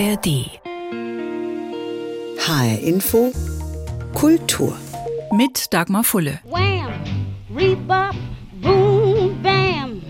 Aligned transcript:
ARD. 0.00 0.48
HR 2.38 2.78
Info 2.82 3.32
Kultur. 4.14 4.74
Mit 5.36 5.66
Dagmar 5.74 6.04
Fulle. 6.04 6.40
Wham! 6.44 6.90
Rebop, 7.54 8.14
boom, 8.62 9.38
bam. 9.42 10.00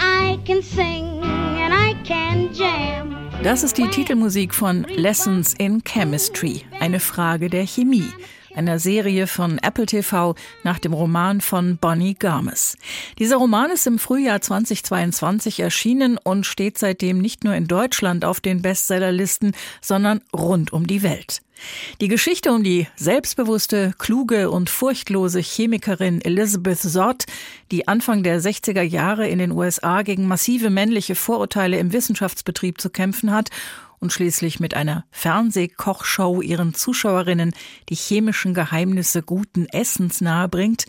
I 0.00 0.38
can 0.46 0.62
sing 0.62 1.20
and 1.22 1.74
I 1.74 1.94
can 2.06 2.48
jam. 2.54 3.14
Das 3.42 3.62
ist 3.62 3.76
die 3.76 3.86
Titelmusik 3.88 4.54
von 4.54 4.86
Lessons 4.96 5.52
in 5.58 5.84
Chemistry, 5.84 6.62
eine 6.80 6.98
Frage 6.98 7.50
der 7.50 7.66
Chemie 7.66 8.08
einer 8.56 8.78
Serie 8.78 9.26
von 9.26 9.58
Apple 9.58 9.86
TV 9.86 10.34
nach 10.64 10.78
dem 10.78 10.92
Roman 10.92 11.40
von 11.40 11.76
Bonnie 11.76 12.14
Garmes. 12.14 12.76
Dieser 13.18 13.36
Roman 13.36 13.70
ist 13.70 13.86
im 13.86 13.98
Frühjahr 13.98 14.40
2022 14.40 15.60
erschienen 15.60 16.18
und 16.22 16.46
steht 16.46 16.78
seitdem 16.78 17.18
nicht 17.18 17.44
nur 17.44 17.54
in 17.54 17.66
Deutschland 17.66 18.24
auf 18.24 18.40
den 18.40 18.62
Bestsellerlisten, 18.62 19.52
sondern 19.80 20.20
rund 20.34 20.72
um 20.72 20.86
die 20.86 21.02
Welt. 21.02 21.42
Die 22.00 22.08
Geschichte 22.08 22.52
um 22.52 22.62
die 22.62 22.86
selbstbewusste, 22.96 23.94
kluge 23.98 24.50
und 24.50 24.68
furchtlose 24.68 25.40
Chemikerin 25.40 26.20
Elizabeth 26.20 26.78
Zott, 26.78 27.24
die 27.70 27.88
Anfang 27.88 28.22
der 28.22 28.40
60er 28.40 28.82
Jahre 28.82 29.28
in 29.28 29.38
den 29.38 29.52
USA 29.52 30.02
gegen 30.02 30.28
massive 30.28 30.70
männliche 30.70 31.14
Vorurteile 31.14 31.78
im 31.78 31.92
Wissenschaftsbetrieb 31.92 32.80
zu 32.80 32.90
kämpfen 32.90 33.32
hat 33.32 33.50
und 33.98 34.12
schließlich 34.12 34.60
mit 34.60 34.74
einer 34.74 35.04
Fernsehkochshow 35.10 36.40
ihren 36.42 36.74
Zuschauerinnen 36.74 37.52
die 37.88 37.94
chemischen 37.94 38.54
Geheimnisse 38.54 39.22
guten 39.22 39.66
Essens 39.66 40.20
nahebringt. 40.20 40.84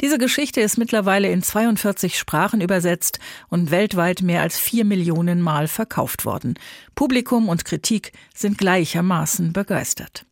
Diese 0.00 0.18
Geschichte 0.18 0.60
ist 0.60 0.78
mittlerweile 0.78 1.30
in 1.30 1.42
42 1.42 2.18
Sprachen 2.18 2.60
übersetzt 2.60 3.18
und 3.48 3.70
weltweit 3.70 4.22
mehr 4.22 4.42
als 4.42 4.58
vier 4.58 4.84
Millionen 4.84 5.40
Mal 5.40 5.68
verkauft 5.68 6.24
worden. 6.24 6.54
Publikum 6.94 7.48
und 7.48 7.64
Kritik 7.64 8.12
sind 8.34 8.58
gleichermaßen 8.58 9.52
begeistert. 9.52 10.26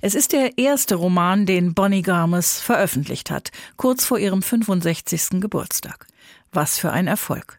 Es 0.00 0.14
ist 0.14 0.32
der 0.32 0.56
erste 0.56 0.94
Roman, 0.94 1.46
den 1.46 1.74
Bonnie 1.74 2.02
Garmes 2.02 2.60
veröffentlicht 2.60 3.30
hat, 3.30 3.50
kurz 3.76 4.04
vor 4.04 4.18
ihrem 4.18 4.42
65. 4.42 5.40
Geburtstag. 5.40 6.06
Was 6.52 6.78
für 6.78 6.92
ein 6.92 7.06
Erfolg. 7.06 7.58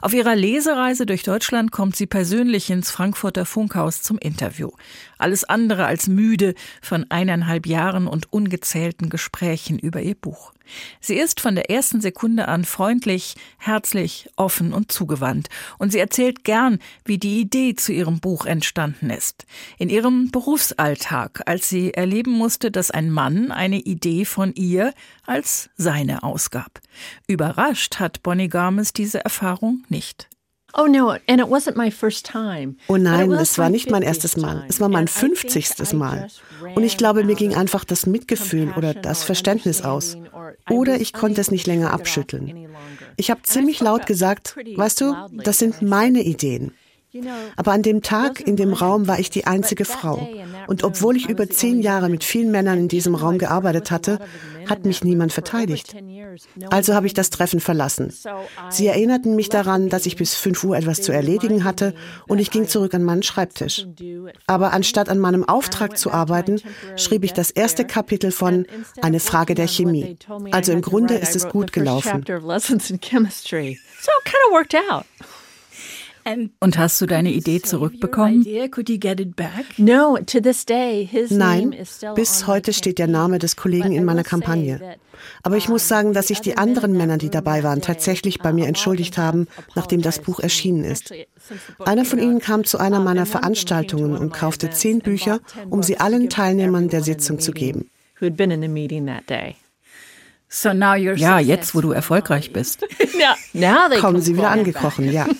Auf 0.00 0.14
ihrer 0.14 0.36
Lesereise 0.36 1.06
durch 1.06 1.22
Deutschland 1.22 1.72
kommt 1.72 1.96
sie 1.96 2.06
persönlich 2.06 2.70
ins 2.70 2.90
Frankfurter 2.90 3.44
Funkhaus 3.44 4.02
zum 4.02 4.18
Interview. 4.18 4.70
Alles 5.18 5.44
andere 5.44 5.86
als 5.86 6.08
müde 6.08 6.54
von 6.80 7.06
eineinhalb 7.10 7.66
Jahren 7.66 8.06
und 8.06 8.32
ungezählten 8.32 9.10
Gesprächen 9.10 9.78
über 9.78 10.00
ihr 10.00 10.14
Buch. 10.14 10.52
Sie 11.00 11.16
ist 11.16 11.40
von 11.40 11.54
der 11.54 11.70
ersten 11.70 12.00
Sekunde 12.00 12.48
an 12.48 12.64
freundlich, 12.64 13.34
herzlich, 13.58 14.28
offen 14.36 14.72
und 14.72 14.92
zugewandt. 14.92 15.48
Und 15.78 15.92
sie 15.92 15.98
erzählt 15.98 16.44
gern, 16.44 16.78
wie 17.04 17.18
die 17.18 17.40
Idee 17.40 17.74
zu 17.74 17.92
ihrem 17.92 18.20
Buch 18.20 18.46
entstanden 18.46 19.10
ist. 19.10 19.46
In 19.78 19.88
ihrem 19.88 20.30
Berufsalltag, 20.30 21.42
als 21.46 21.68
sie 21.68 21.94
erleben 21.94 22.32
musste, 22.32 22.70
dass 22.70 22.90
ein 22.90 23.10
Mann 23.10 23.50
eine 23.50 23.78
Idee 23.78 24.24
von 24.24 24.54
ihr 24.54 24.92
als 25.26 25.70
seine 25.76 26.22
ausgab. 26.22 26.80
Überrascht 27.26 27.98
hat 27.98 28.22
Bonnie 28.22 28.48
Garmes 28.48 28.92
diese 28.92 29.24
Erfahrung 29.24 29.84
nicht. 29.88 30.28
Oh, 30.74 30.82
oh 32.88 32.96
nein, 32.96 33.32
es 33.32 33.58
war 33.58 33.70
nicht 33.70 33.90
mein 33.90 34.02
erstes 34.02 34.36
Mal. 34.36 34.64
Es 34.68 34.80
war 34.80 34.88
mein 34.88 35.08
50. 35.08 35.92
Mal. 35.94 36.28
Und 36.74 36.84
ich 36.84 36.96
glaube, 36.96 37.24
mir 37.24 37.34
ging 37.34 37.54
einfach 37.54 37.84
das 37.84 38.06
Mitgefühl 38.06 38.72
oder 38.76 38.94
das 38.94 39.24
Verständnis 39.24 39.82
aus. 39.82 40.16
Oder 40.68 41.00
ich 41.00 41.12
konnte 41.12 41.40
es 41.40 41.50
nicht 41.50 41.66
länger 41.66 41.92
abschütteln. 41.92 42.68
Ich 43.16 43.30
habe 43.30 43.42
ziemlich 43.42 43.80
laut 43.80 44.06
gesagt, 44.06 44.56
weißt 44.76 45.00
du, 45.00 45.14
das 45.42 45.58
sind 45.58 45.82
meine 45.82 46.22
Ideen. 46.22 46.72
Aber 47.56 47.72
an 47.72 47.82
dem 47.82 48.02
Tag 48.02 48.40
in 48.40 48.56
dem 48.56 48.72
Raum 48.72 49.08
war 49.08 49.18
ich 49.18 49.30
die 49.30 49.46
einzige 49.46 49.84
Frau. 49.84 50.28
Und 50.66 50.84
obwohl 50.84 51.16
ich 51.16 51.28
über 51.28 51.48
zehn 51.48 51.80
Jahre 51.80 52.08
mit 52.08 52.22
vielen 52.22 52.50
Männern 52.50 52.78
in 52.78 52.88
diesem 52.88 53.14
Raum 53.14 53.38
gearbeitet 53.38 53.90
hatte, 53.90 54.18
hat 54.68 54.84
mich 54.84 55.02
niemand 55.02 55.32
verteidigt. 55.32 55.96
Also 56.70 56.94
habe 56.94 57.06
ich 57.06 57.14
das 57.14 57.30
Treffen 57.30 57.60
verlassen. 57.60 58.12
Sie 58.68 58.86
erinnerten 58.86 59.34
mich 59.34 59.48
daran, 59.48 59.88
dass 59.88 60.04
ich 60.04 60.16
bis 60.16 60.34
5 60.34 60.62
Uhr 60.64 60.76
etwas 60.76 61.00
zu 61.00 61.12
erledigen 61.12 61.64
hatte 61.64 61.94
und 62.26 62.38
ich 62.38 62.50
ging 62.50 62.68
zurück 62.68 62.92
an 62.92 63.02
meinen 63.02 63.22
Schreibtisch. 63.22 63.86
Aber 64.46 64.72
anstatt 64.72 65.08
an 65.08 65.18
meinem 65.18 65.48
Auftrag 65.48 65.96
zu 65.96 66.12
arbeiten, 66.12 66.60
schrieb 66.96 67.24
ich 67.24 67.32
das 67.32 67.50
erste 67.50 67.86
Kapitel 67.86 68.30
von 68.30 68.66
Eine 69.00 69.20
Frage 69.20 69.54
der 69.54 69.68
Chemie. 69.68 70.18
Also 70.50 70.72
im 70.72 70.82
Grunde 70.82 71.14
ist 71.14 71.34
es 71.34 71.48
gut 71.48 71.72
gelaufen. 71.72 72.24
So 74.00 74.12
it 74.20 74.24
kind 74.24 74.42
of 74.46 74.52
worked 74.52 74.74
out. 74.74 75.04
Und 76.60 76.78
hast 76.78 77.00
du 77.00 77.06
deine 77.06 77.32
Idee 77.32 77.62
zurückbekommen? 77.62 78.44
Nein, 81.30 81.74
bis 82.14 82.46
heute 82.46 82.72
steht 82.72 82.98
der 82.98 83.06
Name 83.06 83.38
des 83.38 83.56
Kollegen 83.56 83.92
in 83.92 84.04
meiner 84.04 84.24
Kampagne. 84.24 84.96
Aber 85.42 85.56
ich 85.56 85.68
muss 85.68 85.88
sagen, 85.88 86.12
dass 86.12 86.28
sich 86.28 86.40
die 86.40 86.56
anderen 86.56 86.92
Männer, 86.96 87.18
die 87.18 87.30
dabei 87.30 87.62
waren, 87.64 87.80
tatsächlich 87.80 88.38
bei 88.38 88.52
mir 88.52 88.66
entschuldigt 88.66 89.18
haben, 89.18 89.48
nachdem 89.74 90.02
das 90.02 90.20
Buch 90.20 90.38
erschienen 90.40 90.84
ist. 90.84 91.12
Einer 91.84 92.04
von 92.04 92.18
ihnen 92.18 92.40
kam 92.40 92.64
zu 92.64 92.78
einer 92.78 93.00
meiner 93.00 93.26
Veranstaltungen 93.26 94.16
und 94.16 94.32
kaufte 94.32 94.70
zehn 94.70 95.00
Bücher, 95.00 95.40
um 95.70 95.82
sie 95.82 95.98
allen 95.98 96.28
Teilnehmern 96.28 96.88
der 96.88 97.02
Sitzung 97.02 97.40
zu 97.40 97.52
geben. 97.52 97.90
Ja, 101.20 101.38
jetzt, 101.40 101.74
wo 101.74 101.80
du 101.80 101.90
erfolgreich 101.92 102.52
bist. 102.52 102.86
Kommen 104.00 104.20
sie 104.22 104.34
wieder 104.36 104.50
angekrochen, 104.50 105.10
ja. 105.12 105.26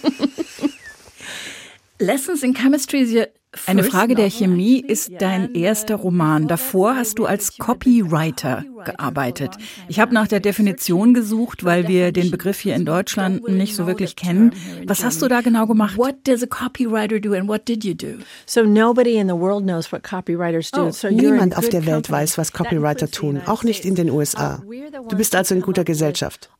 Lessons 2.00 2.42
in 2.42 2.54
Chemistry 2.54 3.26
eine 3.66 3.82
Frage 3.82 4.14
der 4.14 4.31
Chemie 4.31 4.81
ist 4.81 5.10
dein 5.20 5.54
erster 5.54 5.97
Roman. 5.97 6.48
Davor 6.48 6.97
hast 6.97 7.19
du 7.19 7.25
als 7.25 7.56
Copywriter 7.56 8.64
gearbeitet. 8.84 9.53
Ich 9.89 10.00
habe 10.00 10.15
nach 10.15 10.28
der 10.28 10.41
Definition 10.41 11.15
gesucht, 11.15 11.65
weil 11.65 11.89
wir 11.89 12.12
den 12.12 12.31
Begriff 12.31 12.61
hier 12.61 12.75
in 12.75 12.84
Deutschland 12.84 13.49
nicht 13.49 13.75
so 13.75 13.87
wirklich 13.87 14.16
kennen. 14.16 14.53
Was 14.87 15.05
hast 15.05 15.22
du 15.22 15.28
da 15.28 15.41
genau 15.41 15.66
gemacht? 15.66 15.97
What 15.97 16.16
does 16.25 16.43
a 16.43 16.47
copywriter 16.47 17.21
do 17.21 17.33
and 17.34 17.49
what 17.49 17.66
did 17.69 17.84
you 17.84 17.94
do? 17.94 18.19
So 18.47 18.62
nobody 18.62 19.16
in 19.16 19.28
the 19.28 19.34
world 19.34 19.65
knows 19.65 19.91
what 19.93 20.03
copywriters 20.03 20.71
do. 20.71 20.91
So 20.91 21.09
Niemand 21.09 21.56
auf 21.56 21.69
der 21.69 21.87
Welt 21.87 22.11
weiß, 22.11 22.39
was 22.39 22.53
Copywriter 22.53 23.11
tun, 23.11 23.41
auch 23.47 23.65
nicht 23.65 23.84
in 23.84 23.94
den 23.94 24.11
USA. 24.11 24.62
Du 25.09 25.16
bist 25.16 25.34
also 25.34 25.55
in 25.55 25.62
guter 25.62 25.84
Gesellschaft. 25.84 26.50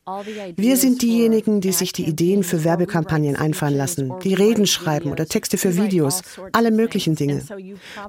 Wir 0.56 0.79
sind 0.79 1.03
diejenigen, 1.03 1.61
die 1.61 1.73
sich 1.73 1.93
die 1.93 2.06
Ideen 2.06 2.43
für 2.43 2.65
Werbekampagnen 2.65 3.37
einfallen 3.37 3.77
lassen, 3.77 4.15
die 4.25 4.33
Reden 4.33 4.67
schreiben 4.67 5.12
oder 5.12 5.27
Texte 5.27 5.59
für 5.59 5.77
Videos, 5.77 6.23
alle 6.53 6.71
möglichen 6.71 7.15
Dinge. 7.15 7.43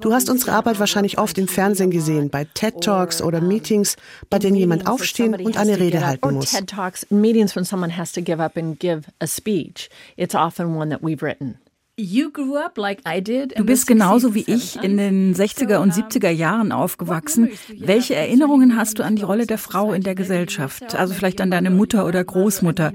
Du 0.00 0.12
hast 0.14 0.30
unsere 0.30 0.52
Arbeit 0.52 0.80
wahrscheinlich 0.80 1.18
oft 1.18 1.36
im 1.36 1.46
Fernsehen 1.46 1.90
gesehen, 1.90 2.30
bei 2.30 2.46
TED 2.54 2.80
Talks 2.80 3.20
oder 3.20 3.42
Meetings, 3.42 3.96
bei 4.28 4.38
denen 4.38 4.56
jemand 4.56 4.86
aufstehen 4.86 5.34
und 5.34 5.56
eine 5.56 5.78
Rede 5.78 6.06
halten 6.06 6.34
muss. 6.34 6.52
TED 6.52 6.68
Talks, 6.68 7.06
meetings 7.10 7.56
when 7.56 7.64
someone 7.64 7.96
has 7.96 8.12
to 8.12 8.22
give 8.22 8.42
up 8.42 8.56
and 8.56 8.78
give 8.78 9.02
a 9.20 9.26
speech. 9.26 9.88
It's 10.16 10.34
often 10.34 10.76
one 10.76 10.90
that 10.90 11.02
we've 11.02 11.22
written. 11.22 11.58
Du 11.96 13.64
bist 13.64 13.86
genauso 13.86 14.34
wie 14.34 14.44
ich 14.46 14.82
in 14.82 14.96
den 14.96 15.34
60er 15.34 15.78
und 15.78 15.92
70er 15.92 16.30
Jahren 16.30 16.72
aufgewachsen. 16.72 17.50
Welche 17.76 18.14
Erinnerungen 18.14 18.76
hast 18.76 18.98
du 18.98 19.04
an 19.04 19.16
die 19.16 19.22
Rolle 19.22 19.46
der 19.46 19.58
Frau 19.58 19.92
in 19.92 20.02
der 20.02 20.14
Gesellschaft? 20.14 20.94
Also 20.94 21.12
vielleicht 21.12 21.42
an 21.42 21.50
deine 21.50 21.70
Mutter 21.70 22.06
oder 22.06 22.24
Großmutter. 22.24 22.92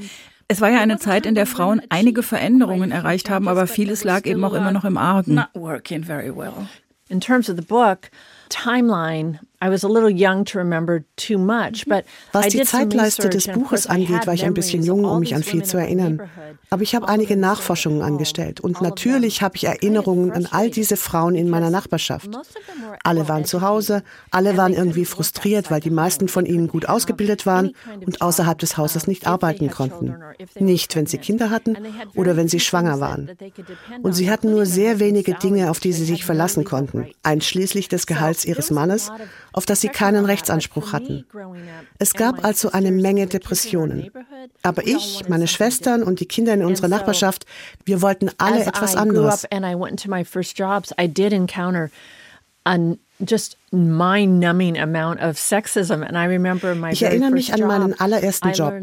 Es 0.48 0.62
war 0.62 0.70
ja 0.70 0.80
eine 0.80 1.00
Zeit, 1.00 1.26
in 1.26 1.36
der 1.36 1.46
Frauen 1.46 1.82
einige 1.90 2.24
Veränderungen 2.24 2.92
erreicht 2.92 3.30
haben, 3.30 3.48
aber 3.48 3.68
vieles 3.68 4.04
lag 4.04 4.26
eben 4.26 4.44
auch 4.44 4.54
immer 4.54 4.72
noch 4.72 4.86
im 4.86 4.98
Argen. 4.98 5.44
In 7.08 7.22
terms 7.22 7.50
of 7.52 7.56
the 7.56 7.62
book, 7.62 8.10
timeline, 8.50 9.40
was 12.32 12.48
die 12.48 12.62
Zeitleiste 12.64 13.30
des 13.30 13.48
Buches 13.48 13.88
angeht, 13.88 14.28
war 14.28 14.34
ich 14.34 14.46
ein 14.46 14.54
bisschen 14.54 14.84
jung, 14.84 15.06
um 15.06 15.20
mich 15.20 15.36
an 15.36 15.44
viel 15.44 15.64
zu 15.64 15.78
erinnern. 15.78 16.22
Aber 16.70 16.82
ich 16.82 16.96
habe 16.96 17.08
einige 17.08 17.38
Nachforschungen 17.38 18.02
angestellt 18.02 18.60
und 18.60 18.82
natürlich 18.82 19.42
habe 19.42 19.56
ich 19.56 19.66
Erinnerungen 19.66 20.32
an 20.32 20.48
all 20.50 20.70
diese 20.70 20.98
Frauen 20.98 21.36
in 21.36 21.50
meiner 21.50 21.70
Nachbarschaft. 21.70 22.30
Alle 23.04 23.28
waren 23.28 23.46
zu 23.46 23.62
Hause, 23.62 24.04
alle 24.32 24.58
waren 24.58 24.74
irgendwie 24.74 25.06
frustriert, 25.06 25.72
weil 25.72 25.80
die 25.80 25.90
meisten 25.90 26.28
von 26.28 26.46
ihnen 26.46 26.68
gut 26.68 26.88
ausgebildet 26.88 27.46
waren 27.46 27.72
und 28.06 28.22
außerhalb 28.22 28.58
des 28.58 28.78
Hauses 28.78 29.08
nicht 29.08 29.28
arbeiten 29.28 29.70
konnten. 29.70 30.16
Nicht, 30.60 30.96
wenn 30.96 31.06
sie 31.06 31.18
Kinder 31.18 31.50
hatten 31.50 31.78
oder 32.16 32.36
wenn 32.36 32.48
sie 32.48 32.60
schwanger 32.60 33.00
waren. 33.00 33.32
Und 34.02 34.14
sie 34.14 34.30
hatten 34.30 34.52
nur 34.52 34.66
sehr 34.66 35.00
wenige 35.00 35.34
Dinge, 35.36 35.70
auf 35.70 35.80
die 35.80 35.94
sie 35.94 36.06
sich 36.06 36.26
verlassen 36.26 36.64
konnten, 36.64 37.08
einschließlich 37.24 37.88
des 37.90 38.08
Gehalts 38.08 38.46
ihres 38.46 38.72
Mannes 38.72 39.12
auf 39.56 39.66
das 39.66 39.80
sie 39.80 39.88
keinen 39.88 40.26
Rechtsanspruch 40.26 40.92
hatten. 40.92 41.26
Es 41.98 42.14
gab 42.14 42.44
also 42.44 42.72
eine 42.72 42.92
Menge 42.92 43.28
Depressionen. 43.28 44.12
Aber 44.64 44.86
ich, 44.86 45.24
meine 45.30 45.48
Schwestern 45.48 46.04
und 46.04 46.20
die 46.20 46.28
Kinder 46.28 46.54
in 46.54 46.66
unserer 46.66 46.90
Nachbarschaft, 46.90 47.46
wir 47.86 48.02
wollten 48.02 48.30
alle 48.38 48.66
etwas 48.66 48.98
anderes. 48.98 49.46
Ich 56.92 57.04
erinnere 57.04 57.32
mich 57.32 57.54
an 57.54 57.62
meinen 57.62 57.98
allerersten 57.98 58.52
Job. 58.52 58.74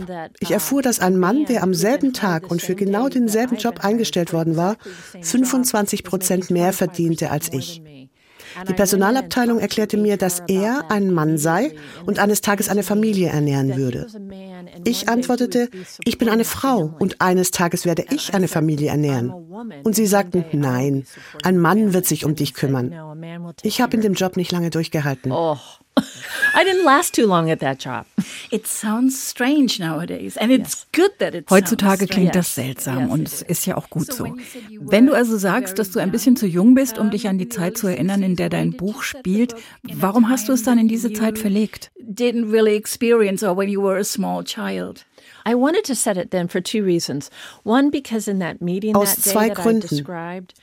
Ich 0.40 0.50
uh, 0.50 0.54
erfuhr, 0.54 0.80
dass 0.80 1.00
ein 1.00 1.18
Mann, 1.18 1.44
der 1.44 1.62
am 1.62 1.74
selben 1.74 2.14
Tag 2.14 2.50
und 2.50 2.62
für 2.62 2.74
genau 2.74 3.10
denselben 3.10 3.56
Job 3.56 3.84
eingestellt 3.84 4.32
worden 4.32 4.56
war, 4.56 4.76
exactly 4.82 4.92
the 5.12 5.28
same 5.28 5.44
job 5.44 5.50
25 5.50 6.02
was 6.04 6.10
Prozent 6.10 6.50
mehr 6.50 6.72
25% 6.72 6.76
verdiente 6.76 7.30
als 7.30 7.52
ich. 7.52 7.82
Die 8.68 8.74
Personalabteilung 8.74 9.58
erklärte 9.58 9.96
mir, 9.96 10.16
dass 10.16 10.42
er 10.46 10.90
ein 10.90 11.12
Mann 11.12 11.38
sei 11.38 11.74
und 12.06 12.18
eines 12.18 12.40
Tages 12.40 12.68
eine 12.68 12.82
Familie 12.82 13.28
ernähren 13.28 13.76
würde. 13.76 14.06
Ich 14.84 15.08
antwortete, 15.08 15.68
ich 16.04 16.18
bin 16.18 16.28
eine 16.28 16.44
Frau 16.44 16.94
und 16.98 17.20
eines 17.20 17.50
Tages 17.50 17.84
werde 17.84 18.04
ich 18.10 18.34
eine 18.34 18.48
Familie 18.48 18.90
"I'm 18.90 18.92
ernähren. 18.92 19.30
Und 19.84 19.94
sie 19.94 20.06
sagten, 20.06 20.44
nein, 20.52 21.04
ein 21.42 21.58
Mann 21.58 21.78
family." 21.78 21.94
wird 21.94 22.06
sich 22.06 22.24
um 22.24 22.34
dich 22.34 22.54
kümmern. 22.54 22.88
"No, 22.90 22.96
a 22.96 23.14
man 23.14 23.44
will 23.44 23.52
take 23.54 23.68
Ich 23.68 23.80
habe 23.80 23.96
in 23.96 24.02
dem 24.02 24.14
Job 24.14 24.36
nicht 24.36 24.52
lange 24.52 24.70
durchgehalten. 24.70 25.32
I 26.54 26.64
didn't 26.64 26.84
last 26.84 27.14
too 27.14 27.26
long 27.26 27.50
at 27.50 27.60
that 27.60 27.78
job. 27.78 28.06
It 28.50 28.66
sounds 28.66 29.18
strange 29.22 29.78
nowadays 29.78 30.36
and 30.36 30.50
it's 30.50 30.86
good 30.92 31.10
that 31.18 31.34
it 31.34 31.50
Heutzutage 31.50 32.06
klingt 32.08 32.30
strange. 32.30 32.30
das 32.32 32.54
seltsam 32.54 32.98
Yes, 33.00 33.10
und 33.10 33.28
es 33.28 33.42
ist 33.42 33.66
ja 33.66 33.76
auch 33.76 33.88
gut 33.90 34.12
so. 34.12 34.36
Wenn 34.80 35.06
du 35.06 35.14
also 35.14 35.36
sagst, 35.36 35.78
dass 35.78 35.90
du 35.90 36.00
ein 36.00 36.10
bisschen 36.10 36.36
zu 36.36 36.46
jung 36.46 36.74
bist, 36.74 36.98
um 36.98 37.10
dich 37.10 37.28
an 37.28 37.38
die 37.38 37.48
Zeit 37.48 37.78
zu 37.78 37.86
erinnern, 37.86 38.22
in 38.22 38.36
der 38.36 38.48
dein 38.48 38.72
Buch 38.72 39.02
spielt, 39.02 39.54
warum 39.82 40.28
hast 40.28 40.48
du 40.48 40.52
es 40.52 40.62
dann 40.62 40.78
in 40.78 40.88
diese 40.88 41.12
Zeit 41.12 41.38
verlegt? 41.38 41.90
didn't 42.02 42.50
really 42.50 42.76
experience 42.76 43.42
or 43.42 43.56
when 43.56 43.68
you 43.68 43.80
were 43.80 43.98
a 43.98 44.04
small 44.04 44.42
child. 44.44 45.04
I 45.46 45.54
wanted 45.54 45.84
to 45.86 45.94
set 45.94 46.16
it 46.16 46.30
then 46.30 46.48
for 46.48 46.62
two 46.62 46.84
reasons. 46.84 47.30
One, 47.64 47.90
because 47.90 48.30
in 48.30 48.40
that 48.40 48.60
meeting 48.60 48.94
Aus 48.94 49.16
zwei 49.16 49.48
Gründen. 49.48 50.06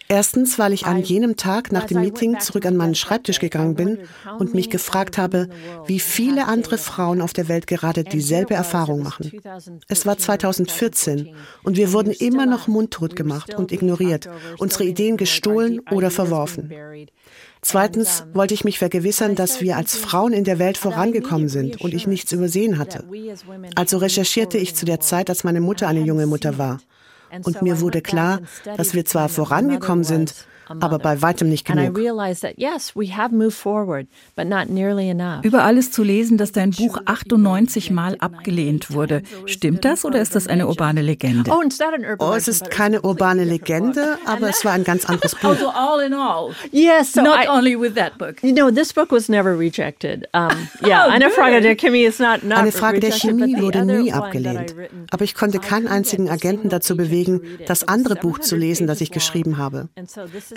Erstens, 0.07 0.57
weil 0.57 0.73
ich 0.73 0.85
an 0.85 1.01
jenem 1.01 1.35
Tag 1.35 1.71
nach 1.71 1.85
dem 1.85 2.01
Meeting 2.01 2.39
zurück 2.39 2.65
an 2.65 2.77
meinen 2.77 2.95
Schreibtisch 2.95 3.39
gegangen 3.39 3.75
bin 3.75 3.99
und 4.37 4.53
mich 4.53 4.69
gefragt 4.69 5.17
habe, 5.17 5.49
wie 5.85 5.99
viele 5.99 6.47
andere 6.47 6.77
Frauen 6.77 7.21
auf 7.21 7.33
der 7.33 7.47
Welt 7.47 7.67
gerade 7.67 8.03
dieselbe 8.03 8.53
Erfahrung 8.53 9.03
machen. 9.03 9.31
Es 9.87 10.05
war 10.05 10.17
2014 10.17 11.35
und 11.63 11.77
wir 11.77 11.93
wurden 11.93 12.11
immer 12.11 12.45
noch 12.45 12.67
mundtot 12.67 13.15
gemacht 13.15 13.55
und 13.55 13.71
ignoriert, 13.71 14.29
unsere 14.57 14.85
Ideen 14.85 15.17
gestohlen 15.17 15.81
oder 15.91 16.11
verworfen. 16.11 16.71
Zweitens 17.61 18.25
wollte 18.33 18.53
ich 18.53 18.63
mich 18.63 18.79
vergewissern, 18.79 19.35
dass 19.35 19.61
wir 19.61 19.75
als 19.75 19.97
Frauen 19.97 20.33
in 20.33 20.45
der 20.45 20.59
Welt 20.59 20.77
vorangekommen 20.77 21.49
sind 21.49 21.81
und 21.81 21.93
ich 21.93 22.07
nichts 22.07 22.31
übersehen 22.31 22.77
hatte. 22.77 23.03
Also 23.75 23.97
recherchierte 23.97 24.57
ich 24.57 24.75
zu 24.75 24.85
der 24.85 24.99
Zeit, 24.99 25.29
als 25.29 25.43
meine 25.43 25.61
Mutter 25.61 25.87
eine 25.87 26.01
junge 26.01 26.25
Mutter 26.25 26.57
war. 26.57 26.79
Und 27.43 27.61
mir 27.61 27.81
wurde 27.81 28.01
klar, 28.01 28.39
dass 28.77 28.93
wir 28.93 29.05
zwar 29.05 29.29
vorangekommen 29.29 30.03
sind, 30.03 30.33
aber 30.79 30.99
bei 30.99 31.21
weitem 31.21 31.49
nicht 31.49 31.65
genug. 31.65 31.97
realized 31.97 32.41
that 32.41 32.57
yes, 32.57 32.95
we 32.95 33.15
have 33.15 33.33
moved 33.33 33.53
forward, 33.57 34.07
but 34.35 34.47
not 34.47 34.69
nearly 34.69 35.09
enough. 35.09 35.43
Überall 35.43 35.77
ist 35.77 35.93
zu 35.93 36.03
lesen, 36.03 36.37
dass 36.37 36.51
dein 36.51 36.71
Buch 36.71 36.99
98 37.05 37.91
Mal 37.91 38.15
abgelehnt 38.19 38.91
wurde. 38.91 39.23
Stimmt 39.45 39.85
das 39.85 40.05
oder 40.05 40.21
ist 40.21 40.35
das 40.35 40.47
eine 40.47 40.67
urbane 40.67 41.01
Legende? 41.01 41.51
Oh, 41.51 41.61
it's 41.61 41.79
not 41.79 41.93
an 41.93 42.05
urban 42.05 42.27
Oh, 42.27 42.33
es 42.33 42.47
legend, 42.47 42.47
ist 42.47 42.63
but 42.63 42.71
keine 42.71 43.01
urbane 43.01 43.43
Legende, 43.43 44.17
aber 44.25 44.49
es 44.49 44.63
war 44.63 44.73
ein 44.73 44.83
ganz 44.83 45.05
anderes 45.05 45.35
Buch. 45.41 45.49
Also 45.49 45.69
all 45.69 46.01
in 46.05 46.13
all, 46.13 46.53
yes, 46.71 47.13
so 47.13 47.21
not 47.21 47.45
I, 47.45 47.47
only 47.49 47.79
with 47.79 47.95
that 47.95 48.17
book. 48.17 48.43
You 48.43 48.53
know, 48.53 48.71
this 48.71 48.93
book 48.93 49.11
was 49.11 49.29
never 49.29 49.57
rejected. 49.57 50.27
Um, 50.33 50.49
yeah, 50.85 51.05
eine 51.05 51.29
Frage 51.29 51.61
der 51.61 51.75
Chemie 51.75 52.03
is 52.03 52.19
not, 52.19 52.43
not 52.43 52.59
Eine 52.59 52.71
Frage 52.71 52.99
der 52.99 53.09
rejected, 53.09 53.31
but 53.31 53.39
Chemie 53.39 53.55
the 53.55 53.61
wurde 53.61 53.85
nie 53.85 54.11
abgelehnt. 54.11 54.75
Aber 55.11 55.23
ich 55.23 55.35
konnte 55.35 55.59
keinen 55.59 55.87
einzigen 55.87 56.29
Agenten 56.29 56.69
dazu 56.69 56.95
bewegen, 56.95 57.41
das 57.65 57.87
andere 57.87 58.15
Buch 58.15 58.39
zu 58.39 58.55
lesen, 58.55 58.87
das 58.87 59.01
ich 59.01 59.11
geschrieben 59.11 59.57
habe. 59.57 59.89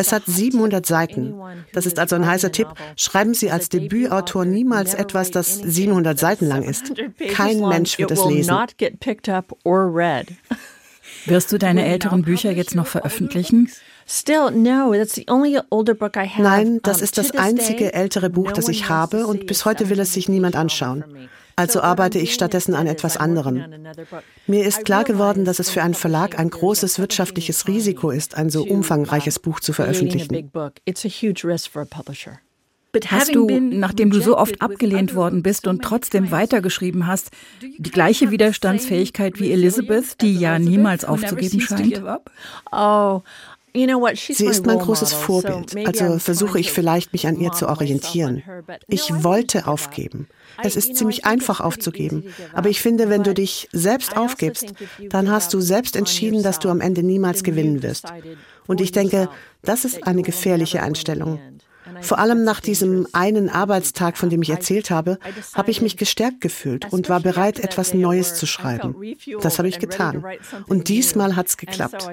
Es 0.02 0.12
hat 0.12 0.24
700 0.26 0.84
Seiten. 0.84 1.32
Das 1.72 1.86
ist 1.86 2.00
also 2.00 2.16
ein 2.16 2.26
heißer 2.26 2.50
Tipp. 2.50 2.66
Schreiben 2.96 3.34
Sie 3.34 3.52
als 3.52 3.68
Debütautor 3.68 4.44
niemals 4.44 4.94
etwas, 4.94 5.30
das 5.30 5.54
700 5.54 6.18
Seiten 6.18 6.46
lang 6.46 6.64
ist. 6.64 6.92
Kein 7.30 7.60
Mensch 7.60 7.98
wird 7.98 8.10
es 8.10 8.18
will 8.18 8.34
lesen. 8.34 8.50
not 8.52 8.76
get 8.78 8.98
picked 8.98 9.28
up 9.28 9.56
or 9.62 9.94
read. 9.94 10.26
Wirst 11.26 11.52
du 11.52 11.58
deine 11.58 11.84
älteren 11.86 12.22
Bücher 12.22 12.50
jetzt 12.50 12.74
noch 12.74 12.88
veröffentlichen? 12.88 13.70
Still, 14.08 14.50
no, 14.50 14.92
that's 14.92 15.14
the 15.14 15.24
only 15.30 15.60
older 15.70 15.94
book 15.94 16.16
I 16.16 16.26
have. 16.26 16.42
Nein, 16.42 16.80
das 16.82 17.00
ist 17.00 17.16
das 17.16 17.30
einzige 17.30 17.92
ältere 17.92 18.28
Buch, 18.28 18.50
das 18.50 18.68
ich 18.68 18.88
habe 18.88 19.28
und 19.28 19.46
bis 19.46 19.64
heute 19.64 19.88
will 19.88 20.00
es 20.00 20.12
sich 20.12 20.28
niemand 20.28 20.56
anschauen. 20.56 21.04
Also 21.62 21.80
arbeite 21.80 22.18
ich 22.18 22.34
stattdessen 22.34 22.74
an 22.74 22.88
etwas 22.88 23.16
anderem. 23.16 23.62
Mir 24.48 24.66
ist 24.66 24.84
klar 24.84 25.04
geworden, 25.04 25.44
dass 25.44 25.60
es 25.60 25.70
für 25.70 25.80
einen 25.80 25.94
Verlag 25.94 26.36
ein 26.36 26.50
großes 26.50 26.98
wirtschaftliches 26.98 27.68
Risiko 27.68 28.10
ist, 28.10 28.34
ein 28.34 28.50
so 28.50 28.64
umfangreiches 28.64 29.38
Buch 29.38 29.60
zu 29.60 29.72
veröffentlichen. 29.72 30.50
Hast 33.06 33.34
du, 33.34 33.46
nachdem 33.60 34.10
du 34.10 34.20
so 34.20 34.36
oft 34.36 34.60
abgelehnt 34.60 35.14
worden 35.14 35.44
bist 35.44 35.68
und 35.68 35.82
trotzdem 35.82 36.32
weitergeschrieben 36.32 37.06
hast, 37.06 37.30
die 37.62 37.90
gleiche 37.90 38.32
Widerstandsfähigkeit 38.32 39.38
wie 39.38 39.52
Elizabeth, 39.52 40.20
die 40.20 40.36
ja 40.36 40.58
niemals 40.58 41.04
aufzugeben 41.04 41.60
scheint? 41.60 42.02
Sie 43.74 44.46
ist 44.46 44.66
mein 44.66 44.78
großes 44.78 45.14
Vorbild, 45.14 45.74
also 45.86 46.18
versuche 46.18 46.60
ich 46.60 46.72
vielleicht, 46.72 47.12
mich 47.12 47.26
an 47.26 47.38
ihr 47.40 47.52
zu 47.52 47.68
orientieren. 47.68 48.42
Ich 48.88 49.24
wollte 49.24 49.66
aufgeben. 49.66 50.28
Es 50.62 50.76
ist 50.76 50.96
ziemlich 50.96 51.24
einfach 51.24 51.60
aufzugeben. 51.60 52.24
Aber 52.52 52.68
ich 52.68 52.82
finde, 52.82 53.08
wenn 53.08 53.22
du 53.22 53.32
dich 53.32 53.68
selbst 53.72 54.12
also 54.12 54.24
aufgibst, 54.24 54.74
dann 55.08 55.30
hast 55.30 55.54
du 55.54 55.60
selbst 55.60 55.96
entschieden, 55.96 56.42
dass 56.42 56.58
du 56.58 56.68
am 56.68 56.80
Ende 56.80 57.02
niemals 57.02 57.42
gewinnen 57.42 57.82
wirst. 57.82 58.12
Und 58.66 58.80
ich 58.80 58.92
denke, 58.92 59.28
das 59.62 59.84
ist 59.84 60.06
eine 60.06 60.22
gefährliche 60.22 60.82
Einstellung. 60.82 61.40
Vor 62.02 62.18
allem 62.18 62.44
nach 62.44 62.60
diesem 62.60 63.06
einen 63.12 63.48
Arbeitstag, 63.48 64.16
von 64.16 64.28
dem 64.30 64.42
ich 64.42 64.50
erzählt 64.50 64.90
habe, 64.90 65.18
habe 65.54 65.70
ich 65.70 65.80
mich 65.80 65.96
gestärkt 65.96 66.40
gefühlt 66.40 66.92
und 66.92 67.08
war 67.08 67.20
bereit, 67.20 67.58
etwas 67.58 67.94
Neues 67.94 68.34
zu 68.34 68.46
schreiben. 68.46 68.94
Das 69.40 69.58
habe 69.58 69.68
ich 69.68 69.78
getan. 69.78 70.24
Und 70.66 70.88
diesmal 70.88 71.36
hat 71.36 71.46
es 71.46 71.56
geklappt. 71.56 72.08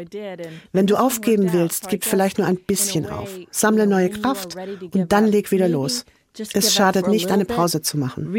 Wenn 0.71 0.87
du 0.87 0.95
aufgeben 0.95 1.53
willst, 1.53 1.89
gib 1.89 2.05
vielleicht 2.05 2.37
nur 2.37 2.47
ein 2.47 2.57
bisschen 2.57 3.09
auf. 3.09 3.29
Sammle 3.51 3.87
neue 3.87 4.09
Kraft 4.09 4.55
und 4.93 5.11
dann 5.11 5.27
leg 5.27 5.51
wieder 5.51 5.67
los. 5.67 6.05
Es 6.53 6.73
schadet 6.73 7.07
nicht, 7.07 7.31
eine 7.31 7.45
Pause 7.45 7.81
zu 7.81 7.97
machen. 7.97 8.33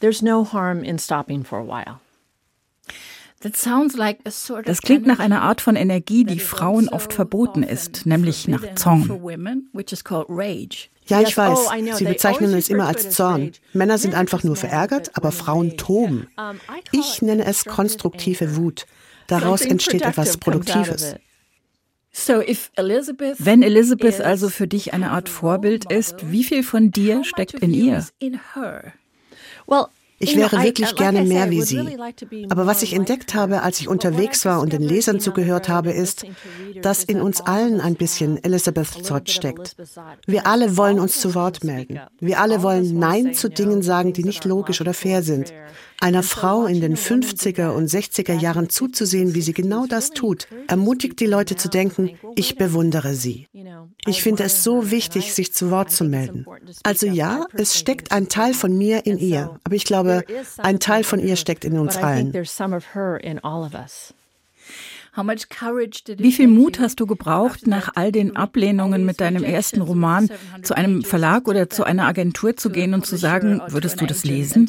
There's 0.00 0.22
no 0.22 0.44
harm 0.44 0.84
in 0.84 0.96
stopping 0.98 1.42
for 1.42 1.58
a 1.58 1.64
while. 1.64 2.00
Das 4.64 4.82
klingt 4.82 5.06
nach 5.06 5.18
einer 5.20 5.42
Art 5.42 5.60
von 5.60 5.76
Energie, 5.76 6.24
die 6.24 6.40
Frauen 6.40 6.88
oft 6.88 7.12
verboten 7.12 7.62
ist, 7.62 8.04
nämlich 8.04 8.48
nach 8.48 8.74
Zorn. 8.74 9.08
Ja, 11.06 11.22
ich 11.22 11.36
weiß, 11.36 11.58
oh, 11.58 11.70
know. 11.70 11.94
Sie 11.94 12.04
bezeichnen 12.04 12.52
es 12.52 12.68
immer 12.68 12.86
als 12.86 13.10
Zorn. 13.10 13.52
Männer 13.72 13.96
sind 13.96 14.14
einfach 14.14 14.42
nur 14.42 14.56
verärgert, 14.56 15.16
aber 15.16 15.32
Frauen 15.32 15.76
toben. 15.76 16.28
Ich 16.92 17.22
nenne 17.22 17.44
es 17.44 17.64
konstruktive. 17.64 18.56
Wut. 18.56 18.86
Daraus 19.26 19.62
entsteht 19.62 20.02
etwas 20.02 20.36
Produktives. 20.36 21.14
Wenn 23.38 23.62
Elizabeth 23.62 24.20
also 24.20 24.48
für 24.48 24.66
dich 24.66 24.92
eine 24.92 25.10
Art 25.10 25.28
Vorbild 25.28 25.90
ist, 25.92 26.30
wie 26.30 26.44
viel 26.44 26.62
von 26.62 26.90
dir 26.90 27.24
steckt 27.24 27.54
in 27.54 27.72
ihr? 27.72 28.04
Ich 30.20 30.36
wäre 30.36 30.62
wirklich 30.62 30.88
like 30.88 30.96
gerne 30.96 31.22
mehr 31.22 31.50
wie 31.50 31.62
sie. 31.62 31.96
Aber 32.48 32.66
was 32.66 32.82
ich 32.82 32.94
entdeckt 32.94 33.34
habe, 33.34 33.62
als 33.62 33.80
ich 33.80 33.88
unterwegs 33.88 34.44
war 34.44 34.60
und 34.60 34.72
den 34.72 34.82
Lesern 34.82 35.20
zugehört 35.20 35.58
road 35.58 35.68
habe, 35.68 35.90
ist, 35.92 36.24
dass 36.82 37.04
in 37.04 37.20
uns 37.20 37.40
allen 37.40 37.80
ein 37.80 37.94
bisschen 37.94 38.42
Elizabeth 38.42 39.04
Zott 39.04 39.30
steckt. 39.30 39.76
Wir 40.26 40.46
alle 40.46 40.76
wollen 40.76 40.98
uns 40.98 41.20
zu 41.20 41.34
Wort 41.34 41.64
melden. 41.64 42.00
Wir 42.20 42.40
alle 42.40 42.62
wollen 42.62 42.98
Nein 42.98 43.34
zu 43.34 43.48
Dingen 43.48 43.82
sagen, 43.82 44.12
die 44.12 44.24
nicht 44.24 44.44
logisch 44.44 44.80
oder 44.80 44.94
fair 44.94 45.22
sind. 45.22 45.52
Einer 46.00 46.22
Frau 46.22 46.66
in 46.66 46.80
den 46.80 46.92
watching 46.92 47.14
a 47.14 47.18
woman 47.18 47.20
do 47.20 47.36
50er 47.36 47.70
und 47.70 47.90
that 47.90 48.02
60er 48.04 48.32
back 48.34 48.42
Jahren 48.42 48.68
zuzusehen, 48.68 49.34
wie 49.34 49.42
sie 49.42 49.52
50s, 49.52 49.62
genau 49.62 49.86
das 49.86 50.10
tut, 50.10 50.46
ermutigt 50.68 51.20
die 51.20 51.26
Leute 51.26 51.56
zu 51.56 51.68
denken, 51.68 52.18
ich 52.36 52.56
bewundere 52.56 53.14
sie. 53.14 53.46
Ich 54.06 54.22
finde 54.22 54.44
es 54.44 54.62
so 54.62 54.90
wichtig, 54.90 55.34
sich 55.34 55.52
zu 55.52 55.70
Wort 55.70 55.90
zu 55.90 56.04
melden. 56.04 56.46
Also 56.82 57.06
ja, 57.06 57.46
es 57.52 57.78
steckt 57.78 58.12
ein 58.12 58.28
Teil 58.28 58.54
von 58.54 58.76
mir 58.76 59.06
in 59.06 59.18
ihr, 59.18 59.58
aber 59.64 59.74
ich 59.74 59.84
glaube, 59.84 60.24
ein 60.58 60.78
Teil 60.78 61.04
von 61.04 61.18
ihr 61.20 61.36
steckt 61.36 61.64
in 61.64 61.78
uns 61.78 61.96
allen. 61.96 62.32
Wie 66.18 66.32
viel 66.32 66.48
Mut 66.48 66.78
hast 66.80 67.00
du 67.00 67.06
gebraucht, 67.06 67.66
nach 67.66 67.90
all 67.94 68.12
den 68.12 68.36
Ablehnungen 68.36 69.04
mit 69.04 69.20
deinem 69.20 69.44
ersten 69.44 69.80
Roman 69.80 70.30
zu 70.62 70.76
einem 70.76 71.02
Verlag 71.02 71.48
oder 71.48 71.68
zu 71.70 71.84
einer 71.84 72.06
Agentur 72.06 72.56
zu 72.56 72.70
gehen 72.70 72.94
und 72.94 73.06
zu 73.06 73.16
sagen, 73.16 73.60
würdest 73.68 74.00
du 74.00 74.06
das 74.06 74.24
lesen? 74.24 74.68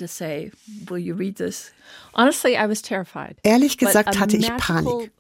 Honestly, 2.16 2.54
I 2.54 2.68
was 2.68 2.82
terrified. 2.82 3.38
Ehrlich 3.44 3.78
gesagt 3.78 4.20
hatte 4.20 4.38
ich 4.38 4.56
Panik. 4.58 5.12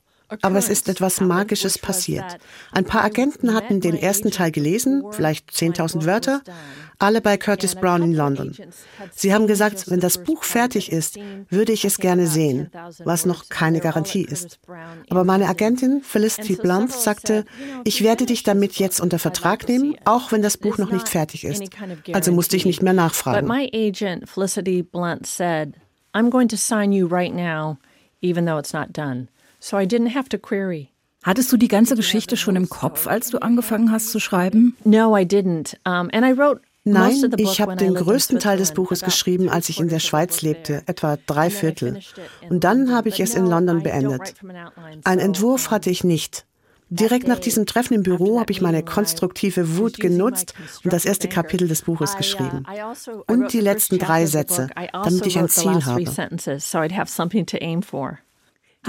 Aber 0.42 0.58
es 0.58 0.70
ist 0.70 0.88
etwas 0.90 1.22
Magisches 1.22 1.78
passiert. 1.78 2.38
Ein 2.72 2.86
paar 2.86 3.04
Agenten 3.04 3.54
hatten 3.54 3.82
den 3.82 3.96
ersten 3.96 4.32
Teil 4.32 4.52
gelesen, 4.52 5.04
vielleicht 5.12 5.50
10.000 5.52 6.06
Wörter, 6.06 6.42
alle 7.00 7.22
bei 7.22 7.38
Curtis 7.38 7.76
Brown 7.76 8.04
in 8.04 8.14
London. 8.14 8.56
Sie 9.16 9.34
haben 9.34 9.48
gesagt, 9.48 9.90
wenn 9.90 10.00
das 10.00 10.18
Buch 10.18 10.44
fertig 10.44 10.92
ist, 10.92 11.18
würde 11.50 11.72
ich 11.72 11.86
es 11.86 11.98
gerne 11.98 12.28
sehen, 12.28 12.70
was 13.04 13.26
noch 13.26 13.50
keine 13.50 13.80
Garantie 13.80 14.24
ist. 14.24 14.60
Aber 15.10 15.24
meine 15.24 15.48
Agentin 15.48 16.02
Felicity 16.04 16.56
Blunt 16.56 16.92
sagte, 16.92 17.46
ich 17.84 18.04
werde 18.04 18.26
dich 18.26 18.44
damit 18.44 18.76
jetzt 18.76 19.00
unter 19.00 19.18
Vertrag 19.18 19.68
nehmen, 19.68 19.96
auch 20.06 20.32
wenn 20.32 20.42
das 20.42 20.58
Buch 20.58 20.78
noch 20.78 20.92
nicht 20.92 21.08
fertig 21.08 21.46
ist. 21.46 21.64
Also 22.12 22.32
musste 22.32 22.58
ich 22.58 22.66
nicht 22.66 22.84
mehr 22.84 22.94
nachfragen. 22.94 23.48
But 23.48 23.56
my 23.56 23.70
agent 23.74 24.30
Felicity 24.30 24.84
Blunt 24.84 25.26
said, 25.26 25.74
I'm 26.14 26.30
going 26.30 26.50
to 26.50 26.58
sign 26.58 26.92
you 26.92 27.08
right 27.08 27.34
now, 27.34 27.78
even 28.22 28.46
though 28.46 28.60
it's 28.60 28.74
not 28.74 28.92
done. 28.92 29.28
So 29.60 29.78
I 29.78 29.86
didn't 29.86 30.16
have 30.16 30.30
to 30.30 30.38
query. 30.38 30.90
Hattest 31.24 31.52
du 31.52 31.58
die 31.58 31.68
ganze 31.68 31.96
Geschichte 31.96 32.38
schon 32.38 32.56
im 32.56 32.70
Kopf, 32.70 33.06
als 33.06 33.30
du 33.30 33.40
angefangen 33.40 33.92
hast 33.92 34.12
zu 34.12 34.20
schreiben? 34.20 34.78
No, 34.86 35.18
I 35.18 35.24
didn't. 35.24 35.76
Um, 35.86 36.10
and 36.14 36.26
I 36.26 36.38
wrote 36.38 36.62
Nein, 36.86 37.36
ich 37.38 37.62
habe 37.62 37.76
den 37.76 37.94
größten 37.94 38.40
Teil 38.40 38.58
des 38.58 38.74
Buches 38.74 39.02
geschrieben, 39.02 39.50
als 39.50 39.70
ich 39.70 39.80
in 39.80 39.90
der 39.90 40.00
Schweiz 40.00 40.42
lebte, 40.42 40.82
etwa 40.86 41.18
drei 41.26 41.50
Viertel. 41.50 42.00
Und 42.50 42.64
dann 42.64 42.94
habe 42.94 43.10
ich 43.10 43.20
es 43.20 43.36
in 43.36 43.46
London 43.46 43.84
beendet. 43.84 44.34
Ein 45.04 45.20
Entwurf 45.20 45.72
hatte 45.72 45.90
ich 45.90 46.04
nicht. 46.04 46.46
Direkt 46.92 47.28
nach 47.28 47.38
diesem 47.38 47.68
Treffen 47.68 47.94
im 47.94 48.04
Büro 48.04 48.40
habe 48.40 48.52
ich 48.52 48.62
meine 48.62 48.82
konstruktive 48.82 49.78
Wut 49.78 50.00
genutzt 50.00 50.56
und 50.84 50.92
das 50.92 51.06
erste 51.06 51.28
Kapitel 51.28 51.68
des 51.68 51.84
Buches 51.84 52.18
geschrieben. 52.18 52.66
Und 53.28 53.54
die 53.54 53.62
letzten 53.62 54.00
drei 54.00 54.26
Sätze, 54.26 54.70
damit 54.92 55.26
ich 55.28 55.38
ein 55.38 55.50
Ziel 55.50 55.86
habe. 55.86 56.04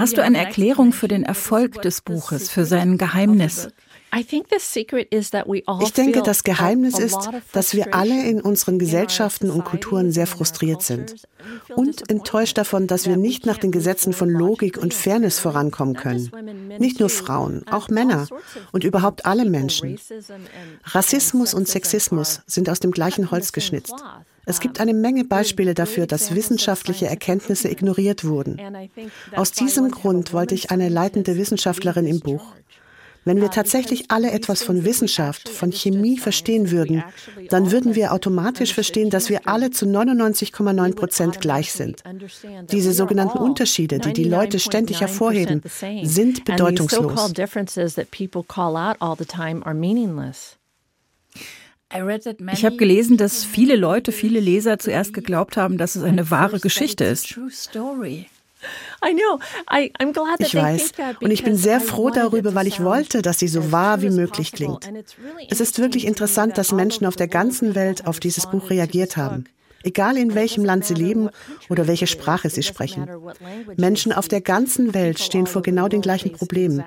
Hast 0.01 0.17
du 0.17 0.23
eine 0.23 0.39
Erklärung 0.39 0.93
für 0.93 1.07
den 1.07 1.21
Erfolg 1.21 1.83
des 1.83 2.01
Buches, 2.01 2.49
für 2.49 2.65
sein 2.65 2.97
Geheimnis? 2.97 3.67
Ich 4.17 4.27
denke, 5.93 6.23
das 6.23 6.43
Geheimnis 6.43 6.97
ist, 6.97 7.29
dass 7.51 7.75
wir 7.75 7.93
alle 7.93 8.25
in 8.27 8.41
unseren 8.41 8.79
Gesellschaften 8.79 9.51
und 9.51 9.63
Kulturen 9.63 10.11
sehr 10.11 10.25
frustriert 10.25 10.81
sind 10.81 11.13
und 11.75 12.09
enttäuscht 12.09 12.57
davon, 12.57 12.87
dass 12.87 13.05
wir 13.07 13.15
nicht 13.15 13.45
nach 13.45 13.59
den 13.59 13.71
Gesetzen 13.71 14.11
von 14.11 14.31
Logik 14.31 14.79
und 14.79 14.95
Fairness 14.95 15.37
vorankommen 15.37 15.95
können. 15.95 16.31
Nicht 16.79 16.99
nur 16.99 17.09
Frauen, 17.09 17.67
auch 17.67 17.89
Männer 17.89 18.27
und 18.71 18.83
überhaupt 18.83 19.27
alle 19.27 19.45
Menschen. 19.45 19.99
Rassismus 20.83 21.53
und 21.53 21.67
Sexismus 21.67 22.41
sind 22.47 22.71
aus 22.71 22.79
dem 22.79 22.91
gleichen 22.91 23.29
Holz 23.29 23.51
geschnitzt. 23.51 23.93
Es 24.45 24.59
gibt 24.59 24.79
eine 24.79 24.93
Menge 24.93 25.23
Beispiele 25.23 25.73
dafür, 25.73 26.07
dass 26.07 26.35
wissenschaftliche 26.35 27.07
Erkenntnisse 27.07 27.69
ignoriert 27.69 28.23
wurden. 28.23 28.59
Aus 29.35 29.51
diesem 29.51 29.91
Grund 29.91 30.33
wollte 30.33 30.55
ich 30.55 30.71
eine 30.71 30.89
leitende 30.89 31.37
Wissenschaftlerin 31.37 32.07
im 32.07 32.19
Buch. 32.19 32.53
Wenn 33.23 33.39
wir 33.39 33.51
tatsächlich 33.51 34.09
alle 34.09 34.31
etwas 34.31 34.63
von 34.63 34.83
Wissenschaft, 34.83 35.47
von 35.47 35.71
Chemie 35.71 36.17
verstehen 36.17 36.71
würden, 36.71 37.03
dann 37.49 37.71
würden 37.71 37.93
wir 37.93 38.13
automatisch 38.13 38.73
verstehen, 38.73 39.11
dass 39.11 39.29
wir 39.29 39.47
alle 39.47 39.69
zu 39.69 39.85
99,9 39.85 40.95
Prozent 40.95 41.39
gleich 41.39 41.71
sind. 41.71 42.01
Diese 42.71 42.93
sogenannten 42.93 43.37
Unterschiede, 43.37 43.99
die 43.99 44.13
die 44.13 44.23
Leute 44.23 44.59
ständig 44.59 45.01
hervorheben, 45.01 45.61
sind 46.03 46.45
bedeutungslos. 46.45 47.31
Ich 52.53 52.65
habe 52.65 52.77
gelesen, 52.77 53.17
dass 53.17 53.43
viele 53.43 53.75
Leute, 53.75 54.11
viele 54.11 54.39
Leser 54.39 54.79
zuerst 54.79 55.13
geglaubt 55.13 55.57
haben, 55.57 55.77
dass 55.77 55.95
es 55.95 56.03
eine 56.03 56.29
wahre 56.31 56.59
Geschichte 56.59 57.03
ist. 57.03 57.37
Ich 60.39 60.55
weiß. 60.55 60.91
Und 61.19 61.31
ich 61.31 61.43
bin 61.43 61.55
sehr 61.55 61.81
froh 61.81 62.11
darüber, 62.11 62.53
weil 62.53 62.67
ich 62.67 62.83
wollte, 62.83 63.21
dass 63.21 63.39
sie 63.39 63.47
so 63.47 63.71
wahr 63.71 64.01
wie 64.01 64.11
möglich 64.11 64.51
klingt. 64.51 64.87
Es 65.49 65.59
ist 65.59 65.79
wirklich 65.79 66.05
interessant, 66.05 66.57
dass 66.57 66.71
Menschen 66.71 67.07
auf 67.07 67.15
der 67.15 67.27
ganzen 67.27 67.73
Welt 67.75 68.05
auf 68.05 68.19
dieses 68.19 68.49
Buch 68.49 68.69
reagiert 68.69 69.17
haben 69.17 69.45
egal 69.83 70.17
in 70.17 70.35
welchem 70.35 70.65
Land 70.65 70.85
sie 70.85 70.93
leben 70.93 71.29
oder 71.69 71.87
welche 71.87 72.07
Sprache 72.07 72.49
sie 72.49 72.63
sprechen. 72.63 73.07
Menschen 73.77 74.11
auf 74.13 74.27
der 74.27 74.41
ganzen 74.41 74.93
Welt 74.93 75.19
stehen 75.19 75.47
vor 75.47 75.61
genau 75.61 75.87
den 75.87 76.01
gleichen 76.01 76.31
Problemen. 76.31 76.83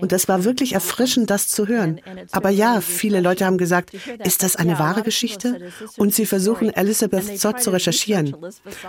Und 0.00 0.12
es 0.12 0.28
war 0.28 0.44
wirklich 0.44 0.72
erfrischend, 0.72 1.30
das 1.30 1.48
zu 1.48 1.66
hören. 1.66 2.00
Aber 2.32 2.50
ja, 2.50 2.80
viele 2.80 3.20
Leute 3.20 3.44
haben 3.46 3.58
gesagt, 3.58 3.92
ist 4.24 4.42
das 4.42 4.56
eine 4.56 4.78
wahre 4.78 5.02
Geschichte? 5.02 5.70
Und 5.96 6.14
sie 6.14 6.26
versuchen, 6.26 6.70
Elizabeth 6.70 7.38
Zott 7.38 7.60
zu 7.60 7.70
recherchieren. 7.70 8.36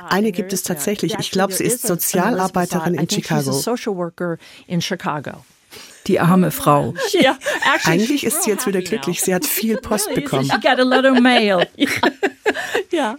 Eine 0.10 0.32
gibt 0.32 0.54
es 0.54 0.64
tatsächlich. 0.64 1.16
Ich 1.20 1.32
glaube, 1.32 1.54
sie 1.54 1.64
ist 1.64 1.86
Sozialarbeiterin 1.86 2.96
in 2.96 3.10
Chicago. 3.10 3.52
Die 6.08 6.20
arme 6.20 6.52
Frau. 6.52 6.94
Eigentlich 7.84 8.24
ist 8.24 8.44
sie 8.44 8.50
jetzt 8.50 8.66
wieder 8.68 8.82
glücklich. 8.82 9.22
Sie 9.22 9.34
hat 9.34 9.46
viel 9.46 9.78
Post 9.78 10.14
bekommen. 10.14 10.50
ja. 12.92 13.18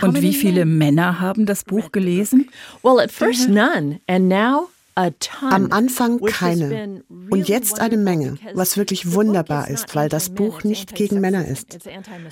Und 0.00 0.20
wie 0.20 0.34
viele 0.34 0.64
Männer 0.64 1.20
haben 1.20 1.46
das 1.46 1.64
Buch 1.64 1.92
gelesen? 1.92 2.50
Well, 2.82 2.98
at 2.98 3.12
first 3.12 3.48
none, 3.48 4.00
and 4.06 4.28
now 4.28 4.68
am 4.94 5.72
Anfang 5.72 6.20
keine 6.20 7.02
und 7.30 7.48
jetzt 7.48 7.80
eine 7.80 7.96
Menge, 7.96 8.36
was 8.54 8.76
wirklich 8.76 9.12
wunderbar 9.12 9.68
ist, 9.68 9.94
weil 9.94 10.08
das 10.08 10.30
Buch 10.30 10.64
nicht 10.64 10.94
gegen 10.94 11.20
Männer 11.20 11.46
ist. 11.46 11.78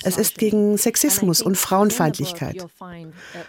Es 0.03 0.17
ist 0.17 0.37
gegen 0.37 0.77
Sexismus 0.77 1.41
und 1.41 1.57
Frauenfeindlichkeit. 1.57 2.67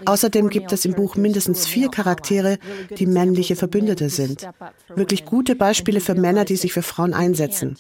Außerdem 0.06 0.48
gibt 0.48 0.72
es 0.72 0.84
im 0.84 0.94
Buch 0.94 1.16
mindestens 1.16 1.66
vier 1.66 1.90
Charaktere, 1.90 2.58
die 2.98 3.06
männliche 3.06 3.56
Verbündete 3.56 4.08
sind. 4.08 4.48
Wirklich 4.94 5.24
gute 5.24 5.56
Beispiele 5.56 6.00
für 6.00 6.14
Männer, 6.14 6.44
die 6.44 6.56
sich 6.56 6.72
für 6.72 6.82
Frauen 6.82 7.14
einsetzen. 7.14 7.76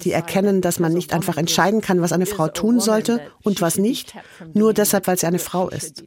Die 0.00 0.12
erkennen, 0.12 0.60
dass 0.60 0.78
man 0.80 0.92
nicht 0.92 1.12
einfach 1.12 1.36
entscheiden 1.36 1.80
kann, 1.80 2.00
was 2.00 2.12
eine 2.12 2.26
Frau 2.26 2.48
tun 2.48 2.80
sollte 2.80 3.20
und 3.42 3.60
was 3.60 3.78
nicht, 3.78 4.14
nur 4.52 4.74
deshalb, 4.74 5.06
weil 5.06 5.18
sie 5.18 5.26
eine 5.26 5.38
Frau 5.38 5.68
ist. 5.68 6.04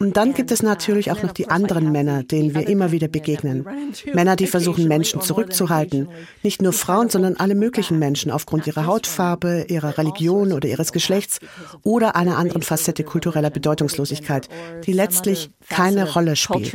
Und 0.00 0.16
dann 0.16 0.32
gibt 0.32 0.50
es 0.50 0.62
natürlich 0.62 1.12
auch 1.12 1.22
noch 1.22 1.32
die 1.32 1.50
anderen 1.50 1.92
Männer, 1.92 2.22
denen 2.22 2.54
wir 2.54 2.66
immer 2.66 2.90
wieder 2.90 3.06
begegnen. 3.06 3.66
Männer, 4.14 4.34
die 4.34 4.46
versuchen, 4.46 4.88
Menschen 4.88 5.20
zurückzuhalten. 5.20 6.08
Nicht 6.42 6.62
nur 6.62 6.72
Frauen, 6.72 7.10
sondern 7.10 7.36
alle 7.36 7.54
möglichen 7.54 7.98
Menschen 7.98 8.30
aufgrund 8.30 8.66
ihrer 8.66 8.86
Hautfarbe, 8.86 9.66
ihrer 9.68 9.98
Religion 9.98 10.52
oder 10.52 10.68
ihres 10.68 10.92
Geschlechts 10.92 11.38
oder 11.82 12.16
einer 12.16 12.38
anderen 12.38 12.62
Facette 12.62 13.04
kultureller 13.04 13.50
Bedeutungslosigkeit, 13.50 14.48
die 14.86 14.92
letztlich 14.92 15.50
keine 15.68 16.10
Rolle 16.10 16.34
spielt. 16.34 16.72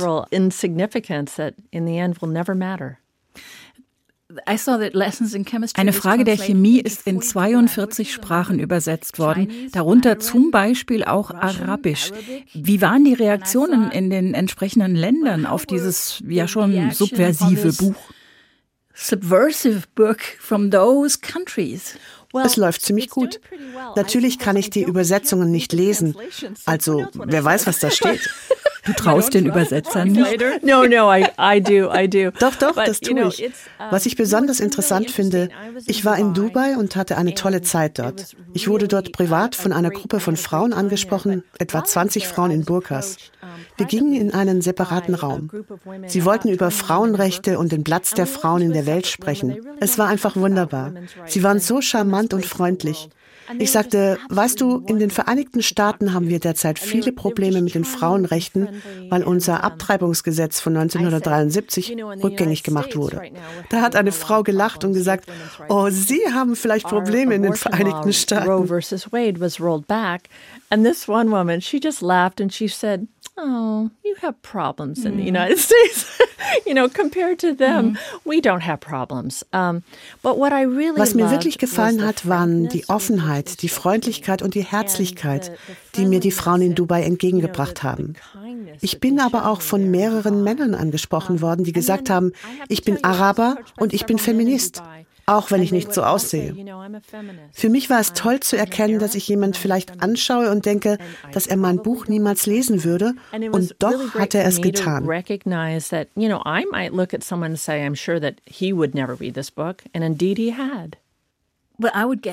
Eine 4.45 5.93
Frage 5.93 6.23
der 6.23 6.37
Chemie 6.37 6.79
ist 6.79 7.07
in 7.07 7.21
42 7.21 8.13
Sprachen 8.13 8.59
übersetzt 8.59 9.19
worden, 9.19 9.69
darunter 9.71 10.19
zum 10.19 10.51
Beispiel 10.51 11.03
auch 11.03 11.31
Arabisch. 11.31 12.11
Wie 12.53 12.81
waren 12.81 13.05
die 13.05 13.13
Reaktionen 13.13 13.91
in 13.91 14.09
den 14.09 14.33
entsprechenden 14.33 14.95
Ländern 14.95 15.45
auf 15.45 15.65
dieses 15.65 16.23
ja 16.27 16.47
schon 16.47 16.91
subversive 16.91 17.73
Buch? 17.73 17.95
Subversive 18.93 19.83
book 19.95 20.21
from 20.39 20.71
those 20.71 21.19
countries. 21.19 21.97
Es 22.43 22.57
läuft 22.57 22.81
ziemlich 22.81 23.09
gut. 23.09 23.39
Natürlich 23.95 24.39
kann 24.39 24.57
ich 24.57 24.69
die 24.69 24.83
Übersetzungen 24.83 25.51
nicht 25.51 25.73
lesen. 25.73 26.15
Also, 26.65 27.07
wer 27.13 27.43
weiß, 27.43 27.67
was 27.67 27.79
da 27.79 27.91
steht. 27.91 28.29
Du 28.85 28.93
traust 28.93 29.33
den 29.33 29.45
Übersetzern 29.45 30.09
nicht? 30.09 30.43
No, 30.63 30.85
no, 30.85 31.11
I, 31.13 31.25
I 31.39 31.61
do, 31.61 31.91
I 31.93 32.07
do. 32.07 32.31
Doch, 32.39 32.55
doch, 32.55 32.75
das 32.75 32.99
tue 32.99 33.27
ich. 33.27 33.51
Was 33.89 34.05
ich 34.05 34.15
besonders 34.15 34.59
interessant 34.59 35.11
finde, 35.11 35.49
ich 35.87 36.05
war 36.05 36.17
in 36.17 36.33
Dubai 36.33 36.77
und 36.77 36.95
hatte 36.95 37.17
eine 37.17 37.33
tolle 37.33 37.61
Zeit 37.61 37.99
dort. 37.99 38.35
Ich 38.53 38.67
wurde 38.67 38.87
dort 38.87 39.11
privat 39.11 39.55
von 39.55 39.73
einer 39.73 39.89
Gruppe 39.89 40.19
von 40.19 40.37
Frauen 40.37 40.73
angesprochen, 40.73 41.43
etwa 41.59 41.83
20 41.83 42.27
Frauen 42.27 42.51
in 42.51 42.65
Burkas. 42.65 43.17
Wir 43.77 43.85
gingen 43.85 44.13
in 44.13 44.33
einen 44.33 44.61
separaten 44.61 45.15
Raum. 45.15 45.49
Sie 46.07 46.25
wollten 46.25 46.49
über 46.49 46.71
Frauenrechte 46.71 47.59
und 47.59 47.71
den 47.71 47.83
Platz 47.83 48.11
der 48.11 48.27
Frauen 48.27 48.61
in 48.61 48.73
der 48.73 48.85
Welt 48.85 49.07
sprechen. 49.07 49.57
Es 49.79 49.97
war 49.97 50.07
einfach 50.07 50.35
wunderbar. 50.35 50.93
Sie 51.25 51.43
waren 51.43 51.59
so 51.59 51.81
charmant 51.81 52.33
und 52.33 52.45
freundlich. 52.45 53.09
Ich 53.59 53.71
sagte, 53.71 54.17
weißt 54.29 54.59
du, 54.59 54.83
in 54.87 54.99
den 54.99 55.11
Vereinigten 55.11 55.61
Staaten 55.61 56.13
haben 56.13 56.29
wir 56.29 56.39
derzeit 56.39 56.79
viele 56.79 57.11
Probleme 57.11 57.61
mit 57.61 57.75
den 57.75 57.85
Frauenrechten, 57.85 58.81
weil 59.09 59.23
unser 59.23 59.63
Abtreibungsgesetz 59.63 60.59
von 60.59 60.75
1973 60.75 61.95
rückgängig 62.23 62.63
gemacht 62.63 62.95
wurde. 62.95 63.21
Da 63.69 63.81
hat 63.81 63.95
eine 63.95 64.11
Frau 64.11 64.43
gelacht 64.43 64.83
und 64.83 64.93
gesagt, 64.93 65.29
oh, 65.69 65.89
Sie 65.89 66.21
haben 66.33 66.55
vielleicht 66.55 66.87
Probleme 66.87 67.35
in 67.35 67.43
den 67.43 67.53
Vereinigten 67.53 68.13
Staaten. 68.13 68.49
Roe 68.49 68.67
versus 68.67 69.11
Wade 69.11 69.39
was 69.39 69.59
rolled 69.59 69.87
back. 69.87 70.29
And 70.69 70.85
this 70.85 71.07
one 71.07 71.31
woman, 71.31 71.61
she 71.61 71.79
just 71.81 72.01
laughed 72.01 72.41
and 72.41 72.53
she 72.53 72.67
said, 72.67 73.07
oh, 73.37 73.89
you 74.03 74.15
have 74.21 74.41
problems 74.41 75.05
in 75.05 75.17
the 75.17 75.23
mm. 75.23 75.27
United 75.27 75.59
States. 75.69 76.05
you 76.65 76.73
know, 76.73 76.87
compared 76.89 77.39
to 77.39 77.53
them, 77.53 77.97
we 78.23 78.41
don't 78.41 78.61
have 78.61 78.79
problems. 78.79 79.43
Um, 79.53 79.83
but 80.21 80.37
what 80.37 80.53
I 80.53 80.63
really 80.63 80.99
Was 80.99 81.13
mir 81.13 81.29
wirklich 81.31 81.57
gefallen 81.57 82.03
hat, 82.03 82.27
waren 82.27 82.69
die 82.69 82.87
Offenheit, 82.87 83.34
die 83.43 83.69
Freundlichkeit 83.69 84.41
und 84.41 84.55
die 84.55 84.63
Herzlichkeit, 84.63 85.51
die 85.95 86.05
mir 86.05 86.19
die 86.19 86.31
Frauen 86.31 86.61
in 86.61 86.75
Dubai 86.75 87.03
entgegengebracht 87.03 87.83
haben. 87.83 88.13
Ich 88.81 88.99
bin 88.99 89.19
aber 89.19 89.49
auch 89.49 89.61
von 89.61 89.89
mehreren 89.91 90.43
Männern 90.43 90.75
angesprochen 90.75 91.41
worden, 91.41 91.63
die 91.63 91.73
gesagt 91.73 92.09
haben, 92.09 92.31
ich 92.67 92.83
bin 92.83 93.03
Araber 93.03 93.57
und 93.77 93.93
ich 93.93 94.05
bin 94.05 94.17
Feminist 94.17 94.81
auch 95.25 95.51
wenn 95.51 95.61
ich 95.61 95.71
nicht 95.71 95.93
so 95.93 96.03
aussehe. 96.03 96.55
Für 97.51 97.69
mich 97.69 97.89
war 97.89 97.99
es 97.99 98.13
toll 98.13 98.39
zu 98.41 98.57
erkennen, 98.57 98.99
dass 98.99 99.15
ich 99.15 99.27
jemand 99.27 99.57
vielleicht 99.57 100.01
anschaue 100.01 100.51
und 100.51 100.65
denke, 100.65 100.97
dass 101.31 101.47
er 101.47 101.57
mein 101.57 101.81
Buch 101.81 102.07
niemals 102.07 102.45
lesen 102.45 102.83
würde, 102.83 103.13
und 103.51 103.75
doch 103.79 104.13
hat 104.15 104.35
er 104.35 104.45
es 104.45 104.61
getan. 104.61 105.07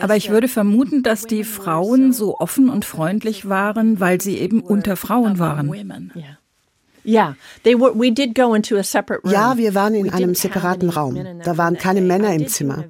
Aber 0.03 0.17
ich 0.17 0.31
würde 0.31 0.49
vermuten, 0.49 1.03
dass 1.03 1.25
die 1.25 1.45
Frauen 1.45 2.13
so 2.13 2.39
offen 2.39 2.69
und 2.69 2.85
freundlich 2.85 3.49
waren, 3.49 4.01
weil 4.01 4.21
sie 4.21 4.39
eben 4.39 4.61
unter 4.61 4.97
Frauen 4.97 5.39
waren. 5.39 6.13
Ja, 9.33 9.57
wir 9.57 9.75
waren 9.75 9.95
in 9.95 10.11
einem 10.11 10.35
separaten 10.35 10.89
Raum. 10.89 11.19
Da 11.43 11.59
waren 11.59 11.77
keine 11.77 12.01
Männer 12.01 12.33
im 12.33 12.47
Zimmer. 12.47 12.85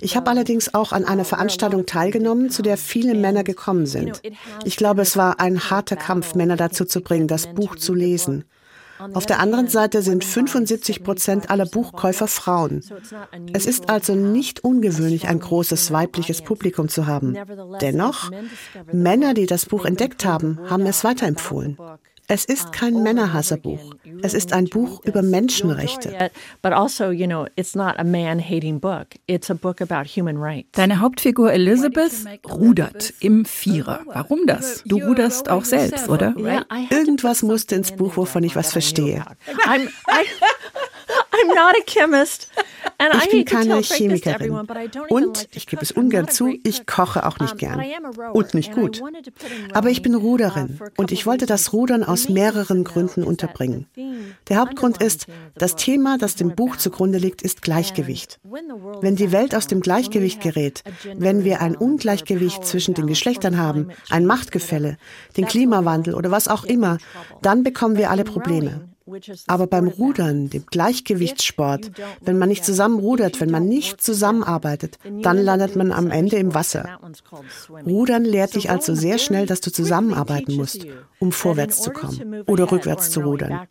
Ich 0.00 0.16
habe 0.16 0.30
allerdings 0.30 0.72
auch 0.72 0.92
an 0.92 1.04
einer 1.04 1.24
Veranstaltung 1.26 1.84
teilgenommen, 1.84 2.50
zu 2.50 2.62
der 2.62 2.78
viele 2.78 3.14
Männer 3.14 3.44
gekommen 3.44 3.86
sind. 3.86 4.22
Ich 4.64 4.76
glaube, 4.76 5.02
es 5.02 5.16
war 5.16 5.40
ein 5.40 5.70
harter 5.70 5.96
Kampf, 5.96 6.34
Männer 6.34 6.56
dazu 6.56 6.84
zu 6.84 7.02
bringen, 7.02 7.28
das 7.28 7.48
Buch 7.48 7.76
zu 7.76 7.94
lesen. 7.94 8.44
Auf 9.14 9.26
der 9.26 9.40
anderen 9.40 9.68
Seite 9.68 10.02
sind 10.02 10.24
75 10.24 11.02
Prozent 11.02 11.50
aller 11.50 11.66
Buchkäufer 11.66 12.28
Frauen. 12.28 12.82
Es 13.52 13.66
ist 13.66 13.88
also 13.88 14.14
nicht 14.14 14.64
ungewöhnlich, 14.64 15.28
ein 15.28 15.40
großes 15.40 15.92
weibliches 15.92 16.42
Publikum 16.42 16.88
zu 16.88 17.06
haben. 17.06 17.36
Dennoch, 17.80 18.30
Männer, 18.92 19.34
die 19.34 19.46
das 19.46 19.66
Buch 19.66 19.84
entdeckt 19.84 20.24
haben, 20.24 20.58
haben 20.68 20.86
es 20.86 21.04
weiterempfohlen. 21.04 21.76
Es 22.32 22.44
ist 22.44 22.72
kein 22.72 23.02
Männerhasserbuch. 23.02 23.96
Es 24.22 24.34
ist 24.34 24.52
ein 24.52 24.66
Buch 24.66 25.02
über 25.04 25.20
Menschenrechte. 25.20 26.10
Also, 26.16 26.34
Deine 30.72 31.00
Hauptfigur 31.00 31.52
Elizabeth 31.52 32.12
rudert 32.48 33.12
im 33.18 33.44
Vierer. 33.44 34.02
Warum 34.06 34.46
das? 34.46 34.84
Du 34.86 34.98
ruderst 34.98 35.48
auch 35.48 35.64
selbst, 35.64 36.08
oder? 36.08 36.34
Irgendwas 36.90 37.42
musste 37.42 37.74
ins 37.74 37.90
Buch, 37.90 38.16
wovon 38.16 38.44
ich 38.44 38.54
was 38.54 38.70
verstehe. 38.70 39.24
I'm 41.42 41.48
not 41.48 41.74
a 41.76 41.84
chemist. 41.86 42.48
Ich 43.22 43.30
bin 43.30 43.44
keine 43.44 43.82
Chemikerin. 43.82 44.52
Und, 45.08 45.48
ich 45.52 45.66
gebe 45.66 45.82
es 45.82 45.92
ungern 45.92 46.28
zu, 46.28 46.48
ich 46.64 46.86
koche 46.86 47.26
auch 47.26 47.38
nicht 47.38 47.58
gern. 47.58 47.82
Und 48.32 48.54
nicht 48.54 48.72
gut. 48.72 49.02
Aber 49.72 49.88
ich 49.88 50.02
bin 50.02 50.14
Ruderin. 50.14 50.78
Und 50.96 51.12
ich 51.12 51.26
wollte 51.26 51.46
das 51.46 51.72
Rudern 51.72 52.04
aus 52.04 52.28
mehreren 52.28 52.84
Gründen 52.84 53.24
unterbringen. 53.24 53.86
Der 54.48 54.58
Hauptgrund 54.58 55.02
ist, 55.02 55.26
das 55.54 55.76
Thema, 55.76 56.18
das 56.18 56.36
dem 56.36 56.54
Buch 56.54 56.76
zugrunde 56.76 57.18
liegt, 57.18 57.42
ist 57.42 57.62
Gleichgewicht. 57.62 58.38
Wenn 59.00 59.16
die 59.16 59.32
Welt 59.32 59.54
aus 59.54 59.66
dem 59.66 59.80
Gleichgewicht 59.80 60.40
gerät, 60.40 60.82
wenn 61.16 61.44
wir 61.44 61.60
ein 61.60 61.76
Ungleichgewicht 61.76 62.64
zwischen 62.64 62.94
den 62.94 63.06
Geschlechtern 63.06 63.58
haben, 63.58 63.90
ein 64.10 64.26
Machtgefälle, 64.26 64.98
den 65.36 65.46
Klimawandel 65.46 66.14
oder 66.14 66.30
was 66.30 66.48
auch 66.48 66.64
immer, 66.64 66.98
dann 67.42 67.62
bekommen 67.62 67.96
wir 67.96 68.10
alle 68.10 68.24
Probleme. 68.24 68.89
Aber 69.46 69.66
beim 69.66 69.88
Rudern, 69.88 70.50
dem 70.50 70.64
Gleichgewichtssport, 70.66 71.90
wenn 72.20 72.38
man 72.38 72.48
nicht 72.48 72.64
zusammen 72.64 72.98
rudert, 72.98 73.40
wenn 73.40 73.50
man 73.50 73.66
nicht 73.66 74.02
zusammenarbeitet, 74.02 74.98
dann 75.22 75.38
landet 75.38 75.76
man 75.76 75.92
am 75.92 76.10
Ende 76.10 76.36
im 76.36 76.54
Wasser. 76.54 76.98
Rudern 77.86 78.24
lehrt 78.24 78.54
dich 78.54 78.70
also 78.70 78.94
sehr 78.94 79.18
schnell, 79.18 79.46
dass 79.46 79.60
du 79.60 79.70
zusammenarbeiten 79.72 80.56
musst, 80.56 80.86
um 81.18 81.32
vorwärts 81.32 81.82
zu 81.82 81.90
kommen 81.90 82.42
oder 82.46 82.70
rückwärts 82.70 83.10
zu 83.10 83.20
rudern. 83.20 83.66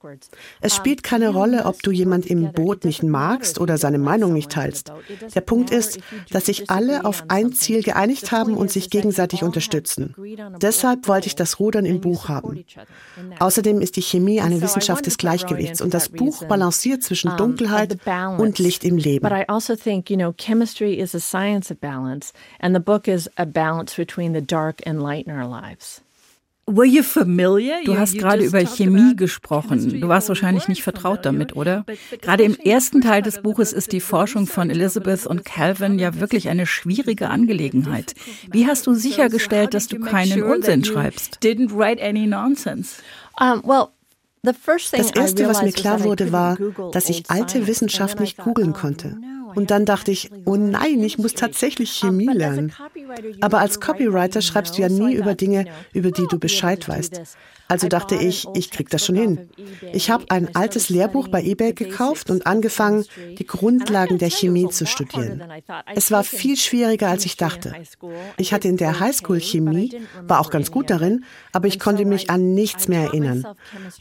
Es 0.61 0.75
spielt 0.75 1.03
keine 1.03 1.29
Rolle, 1.29 1.65
ob 1.65 1.81
du 1.81 1.91
jemand 1.91 2.25
im 2.27 2.51
Boot 2.51 2.85
nicht 2.85 3.03
magst 3.03 3.59
oder 3.59 3.77
seine 3.77 3.97
Meinung 3.97 4.33
nicht 4.33 4.51
teilst. 4.51 4.91
Der 5.33 5.41
Punkt 5.41 5.71
ist, 5.71 5.99
dass 6.31 6.45
sich 6.45 6.69
alle 6.69 7.05
auf 7.05 7.23
ein 7.27 7.53
Ziel 7.53 7.83
geeinigt 7.83 8.31
haben 8.31 8.55
und 8.55 8.71
sich 8.71 8.89
gegenseitig 8.89 9.43
unterstützen. 9.43 10.15
Deshalb 10.61 11.07
wollte 11.07 11.27
ich 11.27 11.35
das 11.35 11.59
Rudern 11.59 11.85
im 11.85 12.01
Buch 12.01 12.27
haben. 12.27 12.63
Außerdem 13.39 13.81
ist 13.81 13.95
die 13.95 14.01
Chemie 14.01 14.41
eine 14.41 14.61
Wissenschaft 14.61 15.05
des 15.05 15.17
Gleichgewichts. 15.17 15.28
Gleichgewichts. 15.29 15.81
Und 15.81 15.93
das 15.93 16.09
Buch 16.09 16.43
balanciert 16.45 17.03
zwischen 17.03 17.35
Dunkelheit 17.37 17.97
und 18.37 18.59
Licht 18.59 18.83
im 18.83 18.97
Leben. 18.97 19.21
But 19.27 19.37
I 19.37 19.45
also 19.47 19.75
think, 19.75 20.09
you 20.09 20.17
know, 20.17 20.33
chemistry 20.37 20.93
is 20.93 21.13
a 21.13 21.19
science 21.19 21.71
of 21.71 21.79
balance, 21.79 22.33
and 22.59 22.75
the 22.75 22.81
book 22.81 23.07
is 23.07 23.29
a 23.35 23.45
balance 23.45 23.95
between 23.95 24.33
the 24.33 24.41
dark 24.41 24.85
and 24.85 25.01
light 25.01 25.27
in 25.27 25.33
our 25.33 25.47
lives. 25.47 26.01
Du 26.71 27.97
hast 27.97 28.17
gerade 28.19 28.43
über 28.43 28.63
Chemie 28.63 29.15
gesprochen. 29.15 29.99
Du 29.99 30.07
warst 30.07 30.29
wahrscheinlich 30.29 30.67
nicht 30.67 30.83
vertraut 30.83 31.25
damit, 31.25 31.55
oder? 31.55 31.83
Gerade 32.21 32.43
im 32.43 32.55
ersten 32.55 33.01
Teil 33.01 33.23
des 33.23 33.41
Buches 33.41 33.73
ist 33.73 33.91
die 33.91 33.99
Forschung 33.99 34.45
von 34.45 34.69
Elizabeth 34.69 35.25
und 35.25 35.45
Calvin 35.45 35.97
ja 35.97 36.19
wirklich 36.19 36.47
eine 36.47 36.67
schwierige 36.67 37.29
Angelegenheit. 37.31 38.13
Wie 38.51 38.67
hast 38.67 38.85
du 38.85 38.93
sichergestellt, 38.93 39.73
dass 39.73 39.87
du 39.87 39.99
keinen 39.99 40.43
Unsinn 40.43 40.85
schreibst? 40.85 41.39
Didn't 41.41 41.75
write 41.75 42.03
any 42.03 42.27
nonsense. 42.27 43.01
Well, 43.63 43.87
das 44.41 45.11
Erste, 45.11 45.47
was 45.47 45.61
mir 45.61 45.71
klar 45.71 46.03
wurde, 46.03 46.31
war, 46.31 46.57
dass 46.91 47.09
ich 47.09 47.29
alte 47.29 47.67
Wissenschaft 47.67 48.19
nicht 48.19 48.37
googeln 48.37 48.73
konnte. 48.73 49.17
Und 49.55 49.71
dann 49.71 49.85
dachte 49.85 50.11
ich, 50.11 50.29
oh 50.45 50.55
nein, 50.55 51.01
ich 51.03 51.17
muss 51.17 51.33
tatsächlich 51.33 51.91
Chemie 51.91 52.27
lernen. 52.31 52.71
Aber 53.41 53.59
als 53.59 53.79
Copywriter 53.79 54.41
schreibst 54.41 54.77
du 54.77 54.81
ja 54.81 54.89
nie 54.89 55.13
über 55.13 55.35
Dinge, 55.35 55.65
über 55.93 56.11
die 56.11 56.27
du 56.27 56.39
Bescheid 56.39 56.87
weißt. 56.87 57.21
Also 57.69 57.87
dachte 57.87 58.15
ich, 58.15 58.47
ich 58.55 58.71
krieg 58.71 58.89
das 58.89 59.05
schon 59.05 59.15
hin. 59.15 59.49
Ich 59.93 60.09
habe 60.09 60.25
ein 60.29 60.55
altes 60.55 60.89
Lehrbuch 60.89 61.27
bei 61.27 61.43
eBay 61.43 61.73
gekauft 61.73 62.31
und 62.31 62.47
angefangen, 62.47 63.05
die 63.37 63.45
Grundlagen 63.45 64.17
der 64.17 64.31
Chemie 64.31 64.67
zu 64.69 64.87
studieren. 64.87 65.43
Es 65.95 66.09
war 66.09 66.23
viel 66.23 66.57
schwieriger, 66.57 67.09
als 67.09 67.25
ich 67.25 67.37
dachte. 67.37 67.73
Ich 68.37 68.53
hatte 68.53 68.67
in 68.67 68.77
der 68.77 68.99
Highschool 68.99 69.39
Chemie, 69.39 70.01
war 70.23 70.39
auch 70.39 70.49
ganz 70.49 70.71
gut 70.71 70.89
darin, 70.89 71.23
aber 71.53 71.67
ich 71.67 71.79
konnte 71.79 72.05
mich 72.05 72.31
an 72.31 72.55
nichts 72.55 72.87
mehr 72.87 73.03
erinnern. 73.03 73.45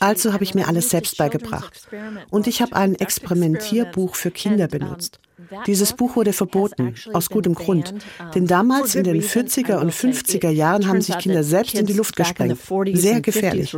Also 0.01 0.33
habe 0.33 0.45
ich 0.45 0.55
mir 0.55 0.67
alles 0.67 0.89
selbst 0.89 1.19
beigebracht. 1.19 1.89
Und 2.31 2.47
ich 2.47 2.63
habe 2.63 2.75
ein 2.75 2.95
Experimentierbuch 2.95 4.15
für 4.15 4.31
Kinder 4.31 4.67
benutzt. 4.67 5.21
Dieses 5.67 5.93
Buch 5.93 6.17
wurde 6.17 6.33
verboten, 6.33 6.95
aus 7.13 7.29
gutem 7.31 7.55
Grund. 7.55 7.95
Denn 8.35 8.47
damals 8.47 8.95
in 8.95 9.05
den 9.05 9.23
40er 9.23 9.77
und 9.79 9.93
50er 9.93 10.51
Jahren 10.51 10.87
haben 10.89 11.01
sich 11.01 11.17
Kinder 11.19 11.43
selbst 11.43 11.75
in 11.75 11.87
die 11.87 11.93
Luft 11.95 12.17
gesprengt. 12.17 12.59
Sehr 12.95 13.21
gefährlich. 13.21 13.77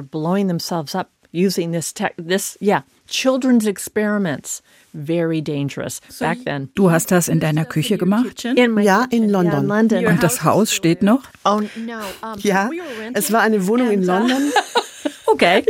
Using 1.33 1.70
this, 1.70 1.94
tech, 1.94 2.11
this, 2.16 2.59
yeah, 2.61 2.83
children's 3.06 3.64
experiments, 3.64 4.62
very 4.92 5.40
dangerous 5.40 6.00
back 6.18 6.38
then. 6.44 6.70
Du 6.74 6.90
hast 6.90 7.12
das 7.12 7.28
in 7.28 7.38
deiner 7.38 7.64
Küche 7.64 7.98
gemacht? 7.98 8.42
ja, 8.83 9.06
in 9.11 9.28
London. 9.30 9.70
Und 9.70 10.22
das 10.24 10.42
Haus 10.42 10.72
steht 10.74 11.02
noch? 11.04 11.22
Oh, 11.44 11.61
ja, 12.42 12.68
es 13.14 13.30
war 13.30 13.42
eine 13.42 13.68
Wohnung 13.68 13.90
in 13.92 14.02
London. 14.02 14.50
Okay. 15.26 15.64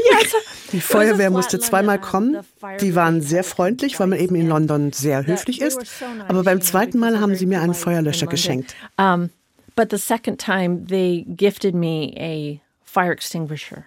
Die 0.72 0.80
Feuerwehr 0.80 1.30
musste 1.30 1.58
zweimal 1.58 2.00
kommen. 2.00 2.38
Die 2.80 2.94
waren 2.94 3.20
sehr 3.20 3.44
freundlich, 3.44 3.98
weil 4.00 4.06
man 4.06 4.18
eben 4.18 4.34
in 4.34 4.48
London 4.48 4.92
sehr 4.92 5.26
höflich 5.26 5.60
ist. 5.60 5.80
Aber 6.28 6.42
beim 6.42 6.60
zweiten 6.60 6.98
Mal 6.98 7.20
haben 7.20 7.34
sie 7.34 7.46
mir 7.46 7.60
einen 7.60 7.74
Feuerlöscher 7.74 8.26
geschenkt. 8.26 8.74
Um, 8.98 9.30
but 9.76 9.90
the 9.90 9.98
second 9.98 10.40
time 10.40 10.86
they 10.86 11.24
gifted 11.28 11.74
me 11.74 12.14
a 12.16 12.60
fire 12.84 13.12
extinguisher. 13.12 13.84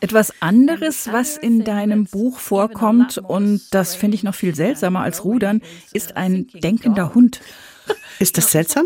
Etwas 0.00 0.32
anderes, 0.40 1.08
was 1.12 1.36
in 1.36 1.64
deinem 1.64 2.04
Buch 2.04 2.38
vorkommt, 2.38 3.18
und 3.18 3.62
das 3.72 3.96
finde 3.96 4.14
ich 4.14 4.22
noch 4.22 4.34
viel 4.34 4.54
seltsamer 4.54 5.00
als 5.00 5.24
Rudern, 5.24 5.60
ist 5.92 6.16
ein 6.16 6.46
denkender 6.54 7.14
Hund. 7.14 7.40
Ist 8.18 8.38
das 8.38 8.52
seltsam? 8.52 8.84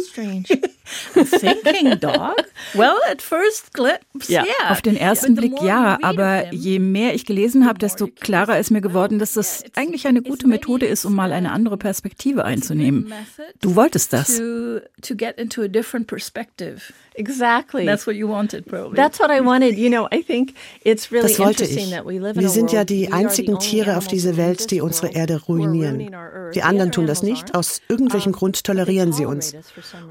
thinking 1.14 1.98
dog? 1.98 2.36
Well, 2.74 2.96
at 3.10 3.22
first 3.22 3.72
glimpse, 3.72 4.30
yeah. 4.30 4.44
yeah. 4.44 4.70
Auf 4.70 4.82
den 4.82 4.96
ersten 4.96 5.34
Blick 5.34 5.60
ja, 5.62 5.98
aber 6.02 6.52
je 6.52 6.78
mehr 6.78 7.14
ich 7.14 7.26
gelesen 7.26 7.66
habe, 7.66 7.78
desto 7.78 8.06
klarer 8.06 8.58
ist 8.58 8.70
mir 8.70 8.80
geworden, 8.80 9.18
dass 9.18 9.34
das 9.34 9.64
eigentlich 9.76 10.06
eine 10.06 10.22
gute 10.22 10.46
Methode 10.46 10.86
ist, 10.86 11.04
um 11.04 11.14
mal 11.14 11.32
eine 11.32 11.52
andere 11.52 11.76
Perspektive 11.76 12.44
einzunehmen. 12.44 13.12
Du 13.60 13.76
wolltest 13.76 14.12
das. 14.12 14.36
To, 14.38 14.80
to 15.02 15.14
get 15.14 15.38
into 15.38 15.62
a 15.62 15.68
different 15.68 16.06
perspective. 16.06 16.92
Exactly. 17.14 17.84
That's 17.84 18.06
what 18.06 18.16
you 18.16 18.28
wanted, 18.28 18.66
probably. 18.66 18.96
That's 18.96 19.20
what 19.20 19.30
I 19.30 19.44
wanted. 19.44 19.76
You 19.76 19.90
know, 19.90 20.08
I 20.10 20.22
think 20.22 20.54
it's 20.84 21.12
really 21.12 21.28
das 21.28 21.38
wollte 21.38 21.64
ich. 21.64 21.76
Wir 21.76 22.48
sind 22.48 22.72
ja 22.72 22.84
die 22.84 23.12
einzigen 23.12 23.58
Tiere 23.58 23.96
auf 23.96 24.06
dieser 24.06 24.36
Welt, 24.36 24.70
die 24.70 24.80
unsere 24.80 25.12
Erde 25.12 25.40
ruinieren. 25.42 26.10
Die 26.54 26.62
anderen 26.62 26.92
tun 26.92 27.06
das 27.06 27.22
nicht. 27.22 27.54
Aus 27.54 27.80
irgendwelchem 27.88 28.32
Grund 28.32 28.64
tolerieren 28.64 29.12
sie 29.12 29.26
uns. 29.26 29.54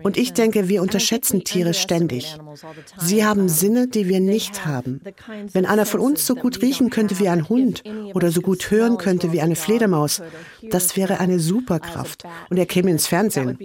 Und 0.03 0.17
ich 0.17 0.33
denke, 0.33 0.69
wir 0.71 0.81
unterschätzen 0.81 1.43
Tiere 1.43 1.73
ständig. 1.73 2.37
Sie 2.97 3.25
haben 3.25 3.49
Sinne, 3.49 3.89
die 3.89 4.07
wir 4.07 4.21
nicht 4.21 4.65
haben. 4.65 5.01
Wenn 5.51 5.65
einer 5.65 5.85
von 5.85 5.99
uns 5.99 6.25
so 6.25 6.33
gut 6.33 6.61
riechen 6.61 6.89
könnte 6.89 7.19
wie 7.19 7.27
ein 7.27 7.49
Hund 7.49 7.83
oder 8.13 8.31
so 8.31 8.39
gut 8.39 8.71
hören 8.71 8.97
könnte 8.97 9.33
wie 9.33 9.41
eine 9.41 9.57
Fledermaus, 9.57 10.21
das 10.69 10.95
wäre 10.95 11.19
eine 11.19 11.39
Superkraft 11.39 12.23
und 12.49 12.57
er 12.57 12.65
käme 12.65 12.89
ins 12.89 13.05
Fernsehen. 13.05 13.57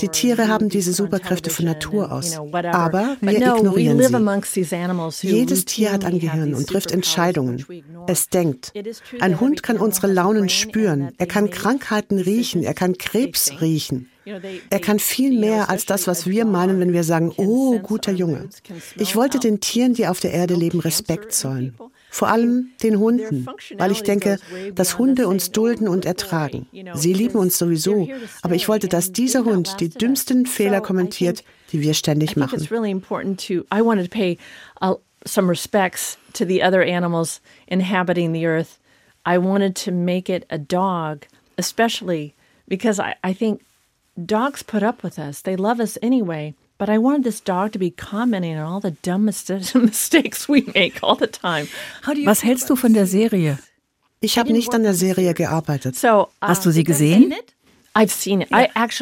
Die 0.00 0.08
Tiere 0.08 0.46
haben 0.46 0.68
diese 0.68 0.92
Superkräfte 0.92 1.50
von 1.50 1.64
Natur 1.64 2.12
aus, 2.12 2.36
aber 2.36 3.16
wir 3.20 3.56
ignorieren 3.56 4.00
sie. 4.00 5.26
Jedes 5.26 5.64
Tier 5.64 5.92
hat 5.92 6.04
ein 6.04 6.20
Gehirn 6.20 6.54
und 6.54 6.68
trifft 6.68 6.92
Entscheidungen. 6.92 7.66
Es 8.06 8.28
denkt. 8.28 8.72
Ein 9.18 9.40
Hund 9.40 9.64
kann 9.64 9.78
unsere 9.78 10.06
Launen 10.06 10.48
spüren, 10.48 11.10
er 11.18 11.26
kann 11.26 11.50
Krankheiten 11.50 12.20
riechen, 12.20 12.62
er 12.62 12.74
kann 12.74 12.96
Krebs 12.98 13.60
riechen. 13.60 14.08
Er 14.24 14.80
kann 14.80 14.98
viel 14.98 15.38
mehr 15.38 15.70
als 15.70 15.86
das, 15.86 16.06
was 16.06 16.26
wir 16.26 16.44
meinen, 16.44 16.78
wenn 16.80 16.92
wir 16.92 17.04
sagen, 17.04 17.32
oh, 17.36 17.78
guter 17.78 18.12
Junge. 18.12 18.48
Ich 18.96 19.16
wollte 19.16 19.38
den 19.38 19.60
Tieren, 19.60 19.94
die 19.94 20.06
auf 20.06 20.20
der 20.20 20.32
Erde 20.32 20.54
leben, 20.54 20.80
Respekt 20.80 21.32
zollen. 21.32 21.74
Vor 22.10 22.28
allem 22.28 22.70
den 22.82 22.98
Hunden, 22.98 23.46
weil 23.78 23.92
ich 23.92 24.02
denke, 24.02 24.38
dass 24.74 24.98
Hunde 24.98 25.28
uns 25.28 25.52
dulden 25.52 25.88
und 25.88 26.04
ertragen. 26.04 26.66
Sie 26.94 27.12
lieben 27.12 27.38
uns 27.38 27.56
sowieso, 27.56 28.08
aber 28.42 28.54
ich 28.54 28.68
wollte, 28.68 28.88
dass 28.88 29.12
dieser 29.12 29.44
Hund 29.44 29.80
die 29.80 29.90
dümmsten 29.90 30.46
Fehler 30.46 30.80
kommentiert, 30.80 31.44
die 31.72 31.80
wir 31.80 31.94
ständig 31.94 32.36
machen. 32.36 32.58
some 35.26 35.48
respects 35.48 36.16
to 36.32 36.44
the 36.44 36.62
other 36.62 36.82
animals 36.82 37.40
inhabiting 37.66 38.32
the 38.32 38.46
earth. 38.46 38.78
I 39.24 39.38
wanted 39.38 39.76
to 39.76 39.92
make 39.92 40.30
it 40.30 40.46
a 40.48 40.58
dog, 40.58 41.26
especially 41.58 42.34
because 42.68 42.98
I, 42.98 43.16
I 43.22 43.32
think 43.34 43.62
dogs 44.26 44.62
put 44.62 44.82
up 44.82 45.02
with 45.02 45.18
us. 45.18 45.42
They 45.42 45.56
love 45.56 45.80
us 45.80 45.98
anyway. 46.02 46.54
But 46.78 46.88
I 46.88 46.96
wanted 46.96 47.24
this 47.24 47.42
dog 47.42 47.72
to 47.72 47.78
be 47.78 47.90
commenting 47.90 48.56
on 48.56 48.64
all 48.64 48.80
the 48.80 48.92
dumb 49.02 49.24
mistakes 49.74 50.48
we 50.48 50.62
make 50.74 51.02
all 51.02 51.14
the 51.14 51.26
time. 51.26 51.68
How 52.02 52.14
do 52.14 52.20
you 52.20 52.26
Was 52.26 52.42
hältst 52.42 52.70
du 52.70 52.76
von 52.76 52.94
der 52.94 53.06
Serie? 53.06 53.58
Ich 54.20 54.38
habe 54.38 54.52
nicht 54.52 54.74
an 54.74 54.82
der 54.82 54.94
Serie 54.94 55.34
gearbeitet. 55.34 55.96
so 55.96 56.28
Hast 56.40 56.64
du 56.64 56.70
um, 56.70 56.72
sie 56.74 56.84
gesehen? 56.84 57.34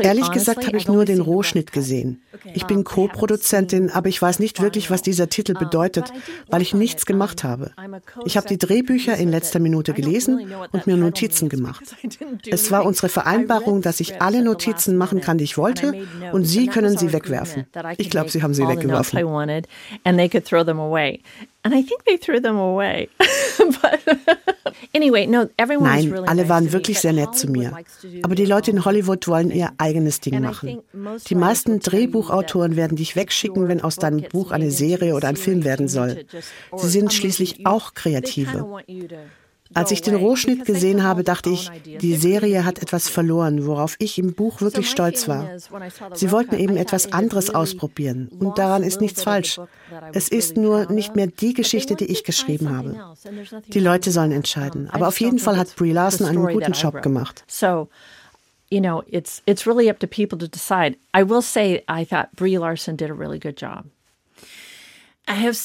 Ehrlich 0.03 0.31
gesagt 0.31 0.67
habe 0.67 0.77
ich 0.77 0.89
nur 0.89 1.05
den 1.05 1.21
Rohschnitt 1.21 1.73
gesehen. 1.73 2.23
Ich 2.55 2.67
bin 2.67 2.85
Co-Produzentin, 2.85 3.91
aber 3.91 4.09
ich 4.09 4.21
weiß 4.21 4.39
nicht 4.39 4.61
wirklich, 4.61 4.91
was 4.91 5.03
dieser 5.03 5.29
Titel 5.29 5.55
bedeutet, 5.55 6.13
weil 6.49 6.63
ich 6.63 6.75
nichts 6.75 7.07
gemacht 7.07 7.45
habe. 7.45 7.73
Ich 8.25 8.37
habe 8.37 8.49
die 8.49 8.59
Drehbücher 8.59 9.17
in 9.17 9.31
letzter 9.31 9.59
Minute 9.59 9.93
gelesen 9.93 10.53
und 10.73 10.87
mir 10.87 10.97
Notizen 10.97 11.49
gemacht. 11.49 11.83
Es 12.47 12.71
war 12.71 12.85
unsere 12.85 13.09
Vereinbarung, 13.09 13.83
dass 13.83 14.01
ich 14.01 14.21
alle 14.21 14.43
Notizen 14.43 14.97
machen 14.97 15.21
kann, 15.21 15.39
die 15.39 15.45
ich 15.45 15.59
wollte, 15.59 15.95
und 16.33 16.45
Sie 16.45 16.67
können 16.67 16.97
sie 16.97 17.13
wegwerfen. 17.13 17.67
Ich 17.99 18.11
glaube, 18.11 18.31
Sie 18.31 18.43
haben 18.43 18.55
sie 18.55 18.67
weggeworfen. 18.67 19.19
And 21.63 21.75
I 21.75 21.83
think 21.83 22.05
they 22.05 22.17
threw 22.17 22.41
them 22.41 22.57
away. 22.57 23.09
anyway, 24.95 25.27
no, 25.27 25.49
everyone 25.57 25.91
Nein, 25.91 26.11
really 26.13 26.29
alle 26.29 26.49
waren 26.49 26.73
wirklich 26.73 27.01
sehr 27.01 27.13
nett 27.13 27.35
zu 27.35 27.51
mir. 27.51 27.73
Aber 28.23 28.35
die 28.35 28.45
Leute 28.45 28.71
in 28.71 28.85
Hollywood 28.85 29.27
wollen 29.27 29.51
ihr 29.51 29.73
eigenes 29.77 30.21
Ding 30.21 30.41
machen. 30.41 30.83
Die 31.29 31.35
meisten 31.35 31.81
Drehbuchautoren 31.81 32.77
werden 32.77 32.97
dich 32.97 33.17
wegschicken, 33.17 33.69
wenn 33.69 33.83
aus 33.83 33.97
deinem 33.97 34.23
Buch 34.23 34.53
eine 34.53 34.71
Serie 34.71 35.15
oder 35.15 35.29
ein 35.29 35.37
Film 35.37 35.65
werden 35.65 35.89
soll. 35.89 36.25
Sie 36.77 36.89
sind 36.89 37.13
schließlich 37.13 37.67
auch 37.67 37.95
Kreative. 37.95 38.85
Als 39.75 39.91
ich 39.91 40.03
den 40.03 40.15
Rohschnitt 40.15 40.65
gesehen 40.65 41.03
habe, 41.03 41.25
dachte 41.25 41.51
ich, 41.51 41.71
die 42.01 42.17
Serie 42.17 42.65
hat 42.65 42.81
etwas 42.81 43.09
verloren, 43.09 43.67
worauf 43.67 43.97
ich 43.99 44.19
im 44.19 44.35
Buch 44.35 44.61
wirklich 44.61 44.91
stolz 44.91 45.29
war. 45.29 45.49
Sie 46.15 46.31
wollten 46.33 46.57
eben 46.57 46.77
etwas 46.77 47.13
anderes 47.13 47.55
ausprobieren 47.55 48.29
und 48.39 48.59
daran 48.59 48.83
ist 48.83 49.01
nichts 49.01 49.23
falsch. 49.23 49.61
Es 50.13 50.29
ist 50.29 50.57
nur 50.57 50.91
nicht 50.91 51.17
mehr 51.17 51.27
die 51.27 51.55
Geschichte, 51.55 51.97
die 51.97 52.07
ich 52.07 52.25
geschrieben 52.25 52.77
habe. 52.77 53.17
Die 53.69 53.81
Leute 53.81 54.11
sollen 54.11 54.33
entscheiden. 54.33 54.89
Aber 54.91 55.09
auf 55.09 55.21
jeden 55.21 55.39
Fall 55.39 55.57
hat 55.57 55.77
Brie 55.77 55.93
Larson 55.93 56.27
einen 56.27 56.47
guten 56.47 56.73
Job 56.73 57.03
gemacht. 57.03 57.45
you 58.71 58.81
know, 58.81 59.03
it's 59.09 59.43
it's 59.47 59.67
really 59.67 59.89
up 59.89 59.99
to 60.01 60.07
people 60.07 60.39
to 60.39 60.49
decide. 60.49 60.97
I 61.15 61.23
will 61.23 61.43
say 61.43 61.85
I 61.89 62.05
thought 62.05 62.37
Brie 62.37 62.59
Larson 62.59 62.97
did 62.97 63.11
a 63.11 63.15
really 63.15 63.39
good 63.39 63.57
job. 63.57 63.87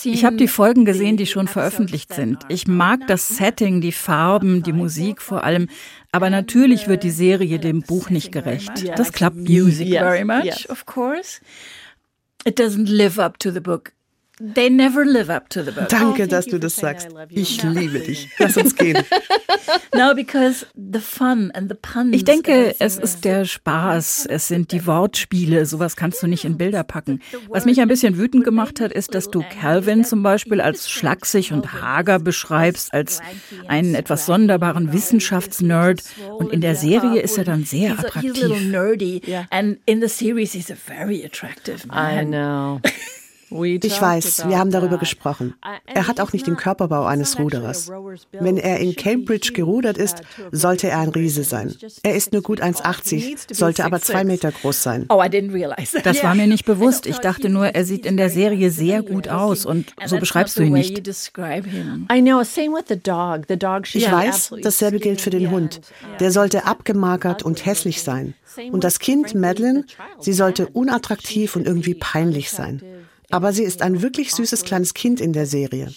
Ich 0.04 0.26
habe 0.26 0.36
die 0.36 0.47
Folgen 0.47 0.84
gesehen, 0.84 1.15
die 1.15 1.26
schon 1.26 1.47
veröffentlicht 1.47 2.13
sind. 2.13 2.43
Ich 2.49 2.67
mag 2.67 3.08
das 3.08 3.30
Setting, 3.30 3.80
die 3.80 3.91
Farben, 3.93 4.62
die 4.62 4.73
Musik 4.73 5.21
vor 5.21 5.43
allem. 5.43 5.69
Aber 6.12 6.30
natürlich 6.30 6.88
wird 6.88 7.04
die 7.04 7.12
Serie 7.12 7.60
dem 7.60 7.82
Buch 7.82 8.10
nicht 8.10 8.32
gerecht. 8.32 8.88
Das 8.97 9.13
klappt 9.13 9.38
Music 9.38 9.89
very 9.89 10.26
much, 10.26 10.69
of 10.69 10.86
course. 10.86 11.39
It 12.45 12.60
doesn't 12.60 12.89
live 12.89 13.19
up 13.19 13.39
to 13.39 13.52
the 13.52 13.62
book. 13.62 13.93
They 14.39 14.67
never 14.67 15.06
live 15.06 15.30
up 15.30 15.50
to 15.50 15.63
the 15.63 15.72
book. 15.72 15.89
Danke, 15.89 16.24
oh, 16.24 16.26
dass 16.26 16.48
du 16.48 16.58
das 16.58 16.76
sagst. 16.76 17.08
Ich 17.30 17.62
liebe 17.62 18.00
dich. 18.00 18.30
Lass 18.39 18.58
uns 18.58 18.76
gehen. 18.76 18.98
no, 19.96 20.15
because 20.15 20.65
the 20.76 21.00
fun 21.00 21.52
and 21.52 21.69
the 21.69 21.76
puns. 21.76 22.15
Ich 22.15 22.26
denke, 22.26 22.74
es 22.80 22.98
ist 22.98 23.26
der 23.26 23.46
Spaß, 23.46 24.26
es 24.26 24.48
sind 24.48 24.72
die 24.72 24.88
Wortspiele, 24.88 25.67
sowas 25.67 25.96
kannst 25.96 26.24
du 26.24 26.28
nicht 26.28 26.46
in 26.46 26.58
Bilder 26.58 26.84
packen. 26.84 27.22
Was 27.50 27.65
mich 27.65 27.80
ein 27.80 27.88
bisschen 27.88 28.17
wütend 28.17 28.43
gemacht 28.43 28.82
hat, 28.82 28.91
ist, 28.91 29.13
dass 29.13 29.30
du 29.30 29.43
Calvin 29.62 30.04
zum 30.04 30.24
Beispiel 30.24 30.62
als 30.62 30.89
schlaksig 30.89 31.54
und 31.54 31.72
hager 31.82 32.17
beschreibst, 32.17 32.91
als 32.91 33.22
einen 33.67 33.93
etwas 33.93 34.26
sonderbaren 34.26 34.93
Wissenschaftsnerd. 34.93 36.02
Und 36.39 36.52
in 36.52 36.62
der 36.62 36.76
Serie 36.76 37.22
ist 37.22 37.38
er 37.38 37.43
dann 37.43 37.65
sehr 37.65 38.00
attraktiv. 38.00 38.34
He's 38.34 38.43
a 38.43 38.48
little 38.48 38.67
nerdy, 38.67 39.22
and 39.52 39.78
in 39.86 40.02
the 40.02 40.10
series 40.10 40.54
he's 40.54 40.72
a 40.72 40.76
very 40.76 41.24
attractive 41.24 41.86
man. 41.88 42.17
I 42.17 42.26
know. 42.26 42.82
Ich 43.84 44.02
weiß, 44.02 44.48
wir 44.48 44.58
haben 44.58 44.72
darüber 44.72 44.98
gesprochen. 44.98 45.54
Er 45.86 46.08
hat 46.08 46.20
auch 46.20 46.34
nicht 46.34 46.48
den 46.48 46.58
Körperbau 46.58 47.06
eines 47.06 47.38
Ruderers. 47.38 47.92
Wenn 48.32 48.58
er 48.58 48.80
in 48.80 48.96
Cambridge 48.96 49.52
gerudert 49.54 49.98
ist, 49.98 50.22
sollte 50.52 50.89
er 50.89 51.00
ein 51.00 51.10
Riese 51.10 51.44
sein. 51.44 51.74
Er 52.02 52.16
ist 52.16 52.34
nur 52.34 52.42
gut 52.42 52.62
1,80, 52.62 53.54
sollte 53.54 53.86
aber 53.86 54.02
zwei 54.02 54.24
Meter 54.24 54.52
groß 54.52 54.84
sein. 54.84 55.06
Oh, 55.10 55.22
das 56.04 56.24
war 56.24 56.36
mir 56.36 56.48
nicht 56.48 56.66
bewusst. 56.74 57.06
Ich 57.06 57.20
dachte 57.20 57.50
nur, 57.50 57.68
er 57.68 57.86
sieht 57.86 58.06
in 58.06 58.18
der 58.18 58.30
Serie 58.30 58.72
sehr 58.72 59.04
gut 59.04 59.28
aus 59.28 59.66
und 59.66 59.94
so 60.06 60.18
beschreibst 60.18 60.58
du 60.58 60.63
ihn 60.63 60.74
nicht. 60.74 61.08
Ich 63.96 64.12
weiß, 64.12 64.54
dasselbe 64.62 65.00
gilt 65.00 65.22
für 65.22 65.30
den 65.30 65.52
Hund. 65.52 65.82
Der 66.20 66.32
sollte 66.32 66.66
abgemagert 66.66 67.44
und 67.44 67.66
hässlich 67.66 68.02
sein. 68.02 68.34
Und 68.72 68.84
das 68.84 69.00
Kind, 69.00 69.36
Madeline, 69.36 69.86
sie 70.20 70.34
sollte 70.34 70.68
unattraktiv 70.68 71.56
und 71.56 71.66
irgendwie 71.66 71.96
peinlich 71.96 72.52
sein. 72.52 72.82
Aber 73.34 73.52
sie 73.52 73.63
ist 73.63 73.82
ein 73.82 74.04
wirklich 74.04 74.32
süßes 74.32 74.63
kleines 74.63 74.93
Kind 74.93 75.19
in 75.19 75.34
der 75.34 75.48
Serie. 75.48 75.91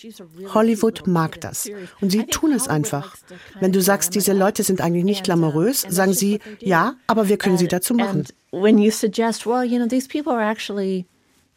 Hollywood 0.54 1.06
mag 1.06 1.38
das. 1.42 1.68
Und 2.00 2.10
sie 2.10 2.24
tun 2.24 2.52
es 2.52 2.66
einfach. 2.66 3.14
Wenn 3.60 3.72
du 3.72 3.82
sagst, 3.82 4.14
diese 4.14 4.32
Leute 4.32 4.62
sind 4.62 4.80
eigentlich 4.80 5.04
nicht 5.04 5.24
glamourös, 5.24 5.82
sagen 5.86 6.14
sie, 6.14 6.40
ja, 6.60 6.94
aber 7.06 7.28
wir 7.28 7.36
können 7.36 7.58
sie 7.58 7.68
dazu 7.68 7.92
machen. 7.92 8.24
When 8.52 8.78
you 8.78 8.90
suggest, 8.90 9.46
well, 9.46 9.62
you 9.62 9.76
know, 9.76 9.86
these 9.86 10.08
people 10.08 10.32
are 10.32 10.42
actually 10.42 11.04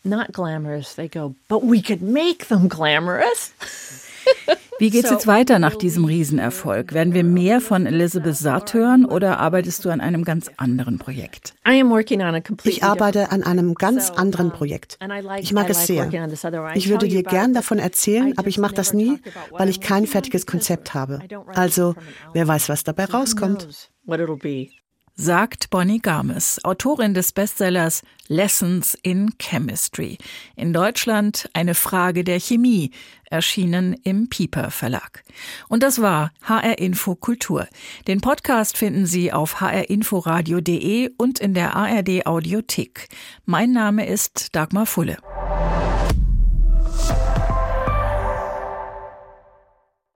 not 0.04 0.34
glamorous, 0.34 0.96
they 0.96 1.08
go, 1.08 1.34
but 1.48 1.64
we 1.64 1.82
could 1.82 2.02
make 2.02 2.48
them 2.48 2.68
glamorous. 2.68 3.54
Wie 4.80 4.90
geht's 4.90 5.10
jetzt 5.10 5.28
weiter 5.28 5.60
nach 5.60 5.76
diesem 5.76 6.06
Riesenerfolg? 6.06 6.94
Werden 6.94 7.14
wir 7.14 7.24
mehr 7.24 7.60
von 7.60 7.86
Elizabeth 7.86 8.36
Satt 8.36 8.74
hören 8.74 9.06
oder 9.06 9.40
arbeitest 9.40 9.84
du 9.84 9.90
an 9.90 10.00
einem 10.00 10.24
ganz 10.24 10.50
anderen 10.58 10.98
Projekt? 10.98 11.54
Ich 12.64 12.84
arbeite 12.84 13.32
an 13.32 13.44
einem 13.44 13.74
ganz 13.76 14.10
anderen 14.10 14.52
Projekt. 14.52 14.98
Ich 15.40 15.54
mag 15.54 15.70
es 15.70 15.86
sehr. 15.86 16.10
Ich 16.76 16.90
würde 16.90 17.08
dir 17.08 17.24
gern 17.24 17.54
davon 17.54 17.78
erzählen, 17.78 18.34
aber 18.38 18.48
ich 18.48 18.58
mache 18.58 18.74
das 18.74 18.94
nie, 18.94 19.20
weil 19.52 19.70
ich 19.70 19.82
kein 19.82 20.08
fertiges 20.08 20.46
Konzept 20.46 20.94
habe. 20.94 21.20
Also, 21.54 21.96
wer 22.34 22.48
weiß, 22.48 22.70
was 22.70 22.84
dabei 22.84 23.06
rauskommt 23.06 23.68
sagt 25.20 25.70
Bonnie 25.70 26.00
Garmes, 26.00 26.64
Autorin 26.64 27.14
des 27.14 27.34
Bestsellers 27.34 28.04
Lessons 28.30 28.98
in 29.02 29.38
Chemistry. 29.38 30.18
In 30.56 30.72
Deutschland 30.72 31.50
eine 31.52 31.76
Frage 31.76 32.24
der 32.24 32.40
Chemie, 32.40 32.92
erschienen 33.26 33.94
im 34.04 34.30
Pieper 34.30 34.72
Verlag. 34.72 35.26
Und 35.68 35.84
das 35.84 36.02
war 36.02 36.32
HR 36.44 36.80
Info 36.80 37.16
Kultur. 37.16 37.68
Den 38.08 38.22
Podcast 38.22 38.78
finden 38.78 39.06
Sie 39.06 39.34
auf 39.34 39.60
hrinforadio.de 39.60 41.12
und 41.18 41.40
in 41.40 41.54
der 41.54 41.76
ARD 41.76 42.26
Audiothek. 42.26 43.10
Mein 43.46 43.74
Name 43.74 44.08
ist 44.08 44.56
Dagmar 44.56 44.86
Fulle. 44.86 45.18